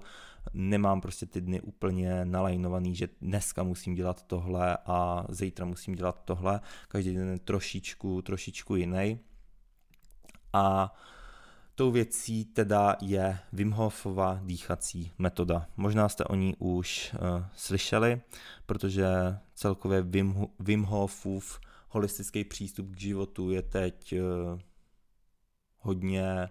nemám 0.52 1.00
prostě 1.00 1.26
ty 1.26 1.40
dny 1.40 1.60
úplně 1.60 2.24
nalajnovaný, 2.24 2.94
že 2.94 3.08
dneska 3.20 3.62
musím 3.62 3.94
dělat 3.94 4.22
tohle 4.22 4.78
a 4.86 5.26
zítra 5.28 5.66
musím 5.66 5.94
dělat 5.94 6.22
tohle, 6.24 6.60
každý 6.88 7.14
den 7.14 7.28
je 7.28 7.38
trošičku, 7.38 8.22
trošičku 8.22 8.76
jiný. 8.76 9.18
A 10.52 10.94
Tou 11.76 11.90
věcí 11.90 12.44
teda 12.44 12.96
je 13.00 13.38
Wim 13.52 13.70
Hofova 13.70 14.40
dýchací 14.42 15.12
metoda. 15.18 15.66
Možná 15.76 16.08
jste 16.08 16.24
o 16.24 16.34
ní 16.34 16.56
už 16.58 17.14
uh, 17.14 17.44
slyšeli, 17.54 18.20
protože 18.66 19.06
celkově 19.54 20.02
Wim, 20.02 20.46
Wim 20.58 20.82
Hofův 20.82 21.60
holistický 21.88 22.44
přístup 22.44 22.90
k 22.90 23.00
životu 23.00 23.50
je 23.50 23.62
teď 23.62 24.14
uh, 24.14 24.60
hodně 25.78 26.48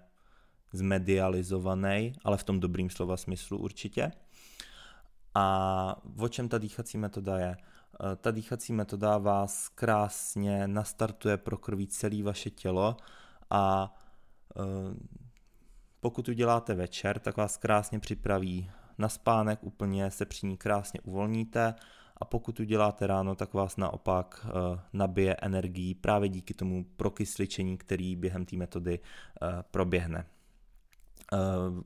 zmedializovaný, 0.74 2.14
ale 2.24 2.38
v 2.38 2.44
tom 2.44 2.60
dobrým 2.60 2.90
slova 2.90 3.18
smyslu 3.18 3.58
určitě. 3.58 4.12
A 5.36 5.96
o 6.20 6.28
čem 6.28 6.50
ta 6.50 6.58
dýchací 6.58 6.98
metoda 6.98 7.38
je? 7.38 7.58
Uh, 7.58 8.16
ta 8.16 8.32
dýchací 8.32 8.74
metoda 8.74 9.18
vás 9.18 9.70
krásně 9.70 10.68
nastartuje 10.68 11.38
pro 11.38 11.58
krví 11.58 11.88
celé 11.88 12.24
vaše 12.24 12.50
tělo 12.50 12.98
a 13.50 13.94
Eh, 13.96 14.05
pokud 16.00 16.30
uděláte 16.30 16.76
večer, 16.76 17.20
tak 17.20 17.38
vás 17.38 17.58
krásně 17.58 18.00
připraví 18.00 18.72
na 18.98 19.10
spánek, 19.10 19.64
úplně 19.64 20.12
se 20.12 20.26
při 20.26 20.48
ní 20.48 20.58
krásně 20.58 21.00
uvolníte 21.02 21.76
a 22.18 22.26
pokud 22.26 22.60
uděláte 22.60 23.08
ráno, 23.08 23.36
tak 23.36 23.54
vás 23.54 23.78
naopak 23.78 24.46
eh, 24.48 24.80
nabije 24.94 25.36
energií 25.42 25.96
právě 25.96 26.30
díky 26.30 26.54
tomu 26.54 26.86
prokysličení, 26.98 27.78
který 27.78 28.16
během 28.16 28.46
té 28.46 28.58
metody 28.58 29.00
eh, 29.00 29.64
proběhne. 29.72 30.26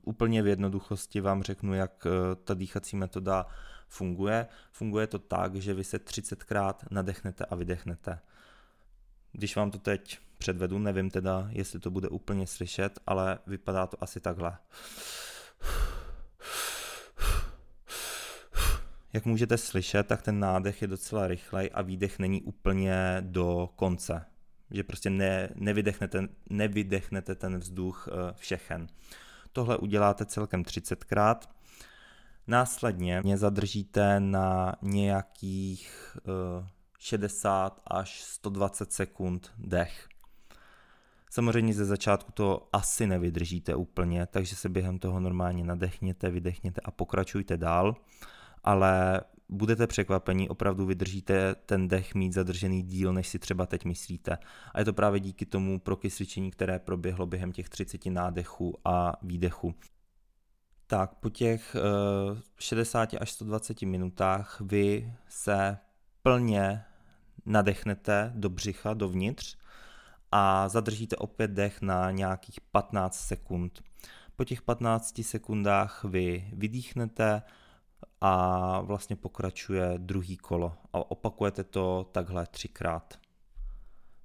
Úplně 0.03 0.43
v 0.43 0.47
jednoduchosti 0.47 1.21
vám 1.21 1.43
řeknu, 1.43 1.73
jak 1.73 2.08
ta 2.43 2.53
dýchací 2.53 2.95
metoda 2.95 3.45
funguje. 3.88 4.47
Funguje 4.71 5.08
to 5.08 5.19
tak, 5.19 5.55
že 5.55 5.73
vy 5.73 5.84
se 5.84 5.97
30krát 5.97 6.73
nadechnete 6.91 7.45
a 7.45 7.55
vydechnete. 7.55 8.19
Když 9.32 9.55
vám 9.55 9.71
to 9.71 9.77
teď 9.77 10.19
předvedu, 10.39 10.80
nevím 10.80 11.10
teda, 11.10 11.49
jestli 11.52 11.80
to 11.80 11.91
bude 11.91 12.10
úplně 12.10 12.47
slyšet, 12.47 12.99
ale 13.08 13.39
vypadá 13.47 13.88
to 13.88 14.04
asi 14.04 14.19
takhle. 14.19 14.58
Jak 19.13 19.25
můžete 19.25 19.58
slyšet, 19.58 20.08
tak 20.08 20.21
ten 20.21 20.39
nádech 20.39 20.82
je 20.82 20.88
docela 20.88 21.28
rychlej 21.28 21.69
a 21.73 21.82
výdech 21.82 22.19
není 22.19 22.41
úplně 22.41 23.17
do 23.21 23.69
konce. 23.75 24.25
Že 24.71 24.84
prostě 24.84 25.10
ne, 25.10 25.49
nevydechnete, 25.56 26.28
nevydechnete 26.49 27.36
ten 27.36 27.60
vzduch 27.60 28.08
eh, 28.12 28.34
všechen. 28.38 28.88
Tohle 29.52 29.78
uděláte 29.78 30.25
celkem 30.25 30.63
30krát. 30.63 31.39
Následně 32.47 33.21
mě 33.21 33.38
zadržíte 33.38 34.19
na 34.19 34.75
nějakých 34.82 36.17
uh, 36.60 36.67
60 36.99 37.82
až 37.88 38.21
120 38.21 38.93
sekund 38.93 39.52
dech. 39.58 40.09
Samozřejmě 41.30 41.74
ze 41.74 41.86
začátku 41.86 42.32
to 42.32 42.70
asi 42.74 43.08
nevydržíte 43.08 43.76
úplně, 43.76 44.26
takže 44.26 44.56
se 44.56 44.70
během 44.70 45.00
toho 45.00 45.20
normálně 45.20 45.63
nadechněte, 45.63 46.30
vydechněte 46.30 46.82
a 46.82 46.92
pokračujte 46.92 47.58
dál, 47.58 47.96
ale 48.63 49.22
budete 49.50 49.88
překvapení, 49.88 50.50
opravdu 50.50 50.86
vydržíte 50.86 51.56
ten 51.56 51.88
dech 51.88 52.15
mít 52.15 52.34
zadržený 52.34 52.84
díl, 52.84 53.13
než 53.13 53.28
si 53.28 53.39
třeba 53.39 53.65
teď 53.65 53.86
myslíte. 53.86 54.38
A 54.74 54.80
je 54.80 54.86
to 54.86 54.94
právě 54.94 55.20
díky 55.20 55.46
tomu 55.46 55.80
prokysličení, 55.80 56.52
které 56.52 56.80
proběhlo 56.80 57.26
během 57.26 57.52
těch 57.52 57.70
30 57.70 58.06
nádechů 58.06 58.78
a 58.86 59.13
výdechů. 59.22 59.76
Tak 60.88 61.15
po 61.15 61.30
těch 61.30 61.76
uh, 62.32 62.38
60 62.60 63.10
až 63.20 63.32
120 63.32 63.82
minutách 63.82 64.62
vy 64.62 65.13
se 65.28 65.78
plně 66.24 66.84
nadechnete 67.46 68.32
do 68.36 68.50
břicha, 68.50 68.94
dovnitř 68.94 69.58
a 70.32 70.70
zadržíte 70.70 71.15
opět 71.15 71.52
dech 71.52 71.82
na 71.82 72.12
nějakých 72.12 72.62
15 72.62 73.15
sekund. 73.15 73.82
Po 74.36 74.46
těch 74.46 74.62
15 74.62 75.22
sekundách 75.24 76.04
vy 76.04 76.50
vydýchnete 76.54 77.42
a 78.22 78.82
vlastně 78.82 79.15
pokračuje 79.15 79.94
druhý 79.98 80.38
kolo 80.38 80.74
a 80.94 81.12
opakujete 81.12 81.63
to 81.63 82.10
takhle 82.12 82.46
třikrát. 82.46 83.20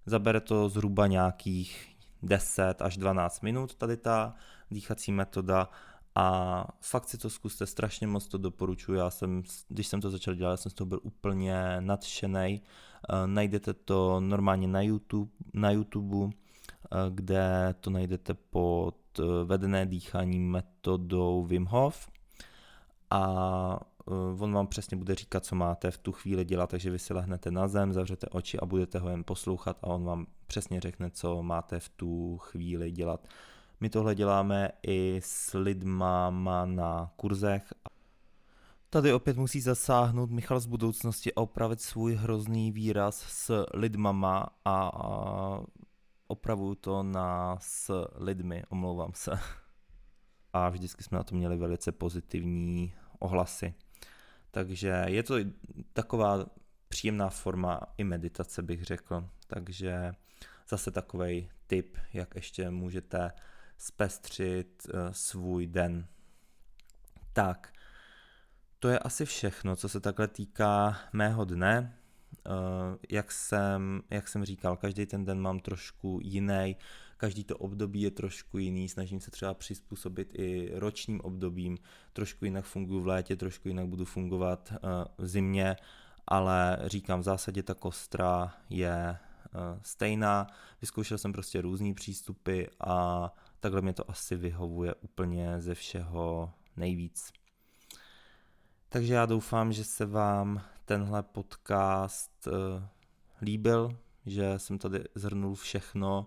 Zabere 0.07 0.41
to 0.41 0.69
zhruba 0.69 1.07
nějakých 1.07 1.97
10 2.23 2.83
až 2.83 2.97
12 2.97 3.41
minut 3.41 3.75
tady 3.75 3.97
ta 3.97 4.35
dýchací 4.71 5.13
metoda 5.13 5.69
a 6.15 6.67
fakt 6.81 7.09
si 7.09 7.19
to 7.19 7.31
zkuste, 7.31 7.67
strašně 7.67 8.07
moc 8.07 8.29
to 8.29 8.39
doporučuji. 8.39 8.95
Já 8.95 9.11
jsem, 9.11 9.43
když 9.69 9.87
jsem 9.87 10.01
to 10.01 10.11
začal 10.11 10.35
dělat, 10.35 10.57
jsem 10.57 10.71
z 10.71 10.75
toho 10.75 10.87
byl 10.87 11.01
úplně 11.03 11.77
nadšený. 11.81 12.63
Eh, 13.09 13.27
najdete 13.27 13.75
to 13.75 14.21
normálně 14.21 14.69
na 14.69 14.83
YouTube, 14.83 15.31
na 15.55 15.71
YouTube 15.71 16.35
eh, 16.35 16.97
kde 17.11 17.75
to 17.81 17.91
najdete 17.91 18.35
pod 18.35 18.97
eh, 19.19 19.45
vedené 19.45 19.87
dýchání 19.87 20.39
metodou 20.39 21.45
Wim 21.45 21.65
Hof 21.65 22.09
a 23.11 23.81
on 24.07 24.53
vám 24.53 24.67
přesně 24.67 24.97
bude 24.97 25.15
říkat, 25.15 25.45
co 25.45 25.55
máte 25.55 25.91
v 25.91 25.99
tu 25.99 26.13
chvíli 26.13 26.45
dělat, 26.45 26.71
takže 26.71 26.91
vy 26.91 26.99
si 26.99 27.15
lehnete 27.15 27.51
na 27.51 27.69
zem, 27.69 27.93
zavřete 27.93 28.27
oči 28.27 28.59
a 28.59 28.67
budete 28.67 28.99
ho 28.99 29.09
jen 29.09 29.25
poslouchat 29.25 29.77
a 29.83 29.87
on 29.87 30.05
vám 30.05 30.27
přesně 30.47 30.81
řekne, 30.81 31.11
co 31.11 31.43
máte 31.43 31.81
v 31.81 31.89
tu 31.89 32.39
chvíli 32.39 32.91
dělat. 32.91 33.29
My 33.81 33.91
tohle 33.91 34.15
děláme 34.15 34.71
i 34.87 35.21
s 35.25 35.59
lidma 35.59 36.31
na 36.65 37.11
kurzech. 37.17 37.73
Tady 38.95 39.13
opět 39.13 39.37
musí 39.37 39.61
zasáhnout 39.61 40.31
Michal 40.31 40.61
z 40.61 40.67
budoucnosti 40.67 41.35
a 41.35 41.41
opravit 41.41 41.81
svůj 41.81 42.15
hrozný 42.15 42.73
výraz 42.73 43.25
s 43.29 43.67
lidmama 43.75 44.47
a 44.65 44.91
opravuju 46.27 46.75
to 46.75 47.03
na 47.03 47.59
s 47.61 48.07
lidmi, 48.15 48.63
omlouvám 48.69 49.11
se. 49.15 49.31
A 50.53 50.69
vždycky 50.69 51.05
jsme 51.05 51.19
na 51.19 51.25
to 51.25 51.35
měli 51.35 51.57
velice 51.57 51.93
pozitivní 51.93 52.95
ohlasy. 53.19 53.75
Takže 54.51 55.05
je 55.07 55.23
to 55.23 55.35
taková 55.93 56.47
příjemná 56.89 57.31
forma 57.31 57.81
i 57.99 58.05
meditace, 58.05 58.63
bych 58.63 58.85
řekl. 58.85 59.29
Takže 59.47 60.13
zase 60.69 60.91
takový 60.91 61.51
tip, 61.67 61.99
jak 62.13 62.35
ještě 62.35 62.71
můžete 62.71 63.33
zpestřit 63.79 64.87
uh, 64.87 65.01
svůj 65.11 65.67
den. 65.67 66.07
Tak, 67.33 67.74
to 68.85 68.91
je 68.91 68.99
asi 68.99 69.25
všechno, 69.25 69.77
co 69.77 69.89
se 69.89 70.01
takhle 70.01 70.29
týká 70.29 70.99
mého 71.13 71.45
dne. 71.45 71.97
Uh, 72.47 72.53
jak, 73.11 73.33
jsem, 73.33 74.03
jak 74.11 74.29
jsem 74.29 74.45
říkal, 74.45 74.77
každý 74.77 75.07
ten 75.07 75.25
den 75.25 75.41
mám 75.41 75.61
trošku 75.61 76.21
jiný, 76.23 76.77
každý 77.17 77.45
to 77.45 77.57
období 77.57 78.03
je 78.03 78.11
trošku 78.11 78.59
jiný, 78.59 78.89
snažím 78.89 79.21
se 79.21 79.31
třeba 79.31 79.55
přizpůsobit 79.55 80.35
i 80.35 80.71
ročním 80.75 81.21
obdobím, 81.21 81.79
trošku 82.13 82.45
jinak 82.45 82.65
funguji 82.65 83.03
v 83.03 83.07
létě, 83.07 83.37
trošku 83.37 83.69
jinak 83.69 83.87
budu 83.87 84.05
fungovat 84.05 84.73
uh, 84.73 84.79
v 85.19 85.29
zimě, 85.29 85.77
ale 86.27 86.79
říkám, 86.87 87.21
v 87.21 87.25
zásadě 87.25 87.63
ta 87.63 87.75
kostra 87.75 88.55
je 88.71 89.17
uh, 89.55 89.61
stejná, 89.83 90.47
vyzkoušel 90.81 91.19
jsem 91.19 91.33
prostě 91.33 91.61
různý 91.61 91.95
přístupy 91.95 92.65
a 92.81 93.31
takhle 93.61 93.83
mě 93.83 93.93
to 93.93 94.11
asi 94.11 94.37
vyhovuje 94.37 94.95
úplně 94.95 95.61
ze 95.61 95.75
všeho 95.75 96.53
nejvíc. 96.77 97.44
Takže 98.95 99.15
já 99.15 99.27
doufám, 99.27 99.73
že 99.73 99.85
se 99.85 100.07
vám 100.07 100.63
tenhle 100.85 101.23
podcast 101.23 102.47
uh, 102.47 102.83
líbil, 103.43 103.97
že 104.27 104.59
jsem 104.59 104.79
tady 104.79 105.05
zhrnul 105.15 105.55
všechno, 105.55 106.25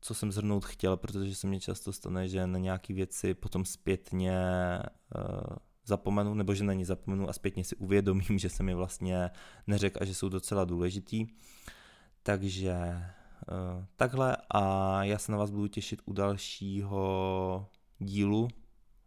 co 0.00 0.14
jsem 0.14 0.32
zhrnout 0.32 0.64
chtěl, 0.64 0.96
protože 0.96 1.34
se 1.34 1.46
mně 1.46 1.60
často 1.60 1.92
stane, 1.92 2.28
že 2.28 2.46
na 2.46 2.58
nějaké 2.58 2.94
věci 2.94 3.34
potom 3.34 3.64
zpětně 3.64 4.38
uh, 5.16 5.56
zapomenu, 5.86 6.34
nebo 6.34 6.54
že 6.54 6.64
na 6.64 6.72
ně 6.72 6.86
zapomenu 6.86 7.28
a 7.28 7.32
zpětně 7.32 7.64
si 7.64 7.76
uvědomím, 7.76 8.38
že 8.38 8.48
jsem 8.48 8.68
je 8.68 8.74
vlastně 8.74 9.30
neřekl 9.66 9.98
a 10.02 10.04
že 10.04 10.14
jsou 10.14 10.28
docela 10.28 10.64
důležitý. 10.64 11.26
Takže 12.22 12.76
uh, 12.76 13.84
takhle 13.96 14.36
a 14.50 15.04
já 15.04 15.18
se 15.18 15.32
na 15.32 15.38
vás 15.38 15.50
budu 15.50 15.68
těšit 15.68 16.02
u 16.04 16.12
dalšího 16.12 17.68
dílu, 17.98 18.48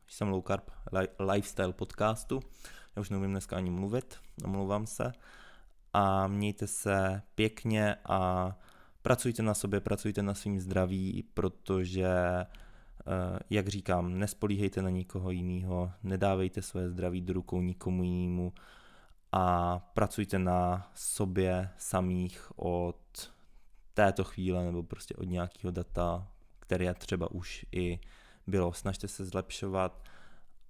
jsem 0.08 0.28
Low 0.28 0.44
Carb 0.48 0.70
Lifestyle 1.20 1.74
podcastu. 1.74 2.40
Já 2.98 3.02
už 3.02 3.10
neumím 3.10 3.32
dneska 3.32 3.58
ani 3.58 3.70
mluvit, 3.70 4.18
omlouvám 4.44 4.88
se. 4.88 5.12
A 5.94 6.28
mějte 6.28 6.68
se 6.68 7.22
pěkně 7.36 7.96
a 8.06 8.52
pracujte 9.02 9.44
na 9.44 9.54
sobě, 9.54 9.80
pracujte 9.80 10.24
na 10.24 10.34
svým 10.34 10.60
zdraví, 10.60 11.24
protože, 11.34 12.08
eh, 12.08 13.40
jak 13.50 13.68
říkám, 13.68 14.20
nespolíhejte 14.20 14.82
na 14.82 14.90
nikoho 14.90 15.32
jiného, 15.32 15.92
nedávejte 16.04 16.62
své 16.62 16.90
zdraví 16.90 17.22
do 17.22 17.34
rukou 17.34 17.62
nikomu 17.62 18.04
jinému 18.04 18.54
a 19.32 19.80
pracujte 19.80 20.40
na 20.40 20.92
sobě 20.96 21.70
samých 21.78 22.52
od 22.56 23.32
této 23.94 24.24
chvíle 24.24 24.66
nebo 24.66 24.84
prostě 24.84 25.16
od 25.16 25.24
nějakého 25.24 25.72
data, 25.72 26.28
které 26.60 26.94
třeba 26.94 27.32
už 27.32 27.66
i 27.72 28.00
bylo. 28.48 28.74
Snažte 28.74 29.08
se 29.08 29.26
zlepšovat 29.26 30.04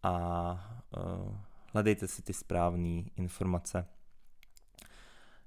a 0.03 0.51
uh, 0.97 1.46
hledejte 1.73 2.07
si 2.07 2.21
ty 2.21 2.33
správné 2.33 3.03
informace. 3.15 3.85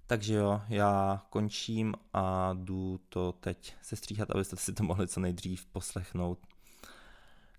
Takže 0.06 0.34
jo, 0.34 0.60
já 0.68 1.22
končím 1.30 1.94
a 2.12 2.52
jdu 2.54 3.00
to 3.08 3.32
teď 3.32 3.74
sestříhat, 3.82 4.30
abyste 4.30 4.56
si 4.56 4.72
to 4.72 4.82
mohli 4.84 5.08
co 5.08 5.20
nejdřív 5.20 5.66
poslechnout. 5.66 6.38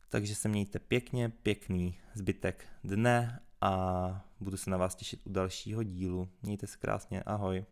Takže 0.10 0.36
se 0.36 0.50
mějte 0.50 0.80
pěkně, 0.80 1.30
pěkný 1.30 1.98
zbytek 2.14 2.66
dne 2.84 3.40
a 3.62 4.26
budu 4.40 4.58
se 4.58 4.70
na 4.70 4.78
vás 4.78 4.96
těšit 4.96 5.22
u 5.26 5.30
dalšího 5.30 5.84
dílu. 5.84 6.30
Mějte 6.42 6.68
se 6.68 6.78
krásně, 6.78 7.24
ahoj. 7.24 7.66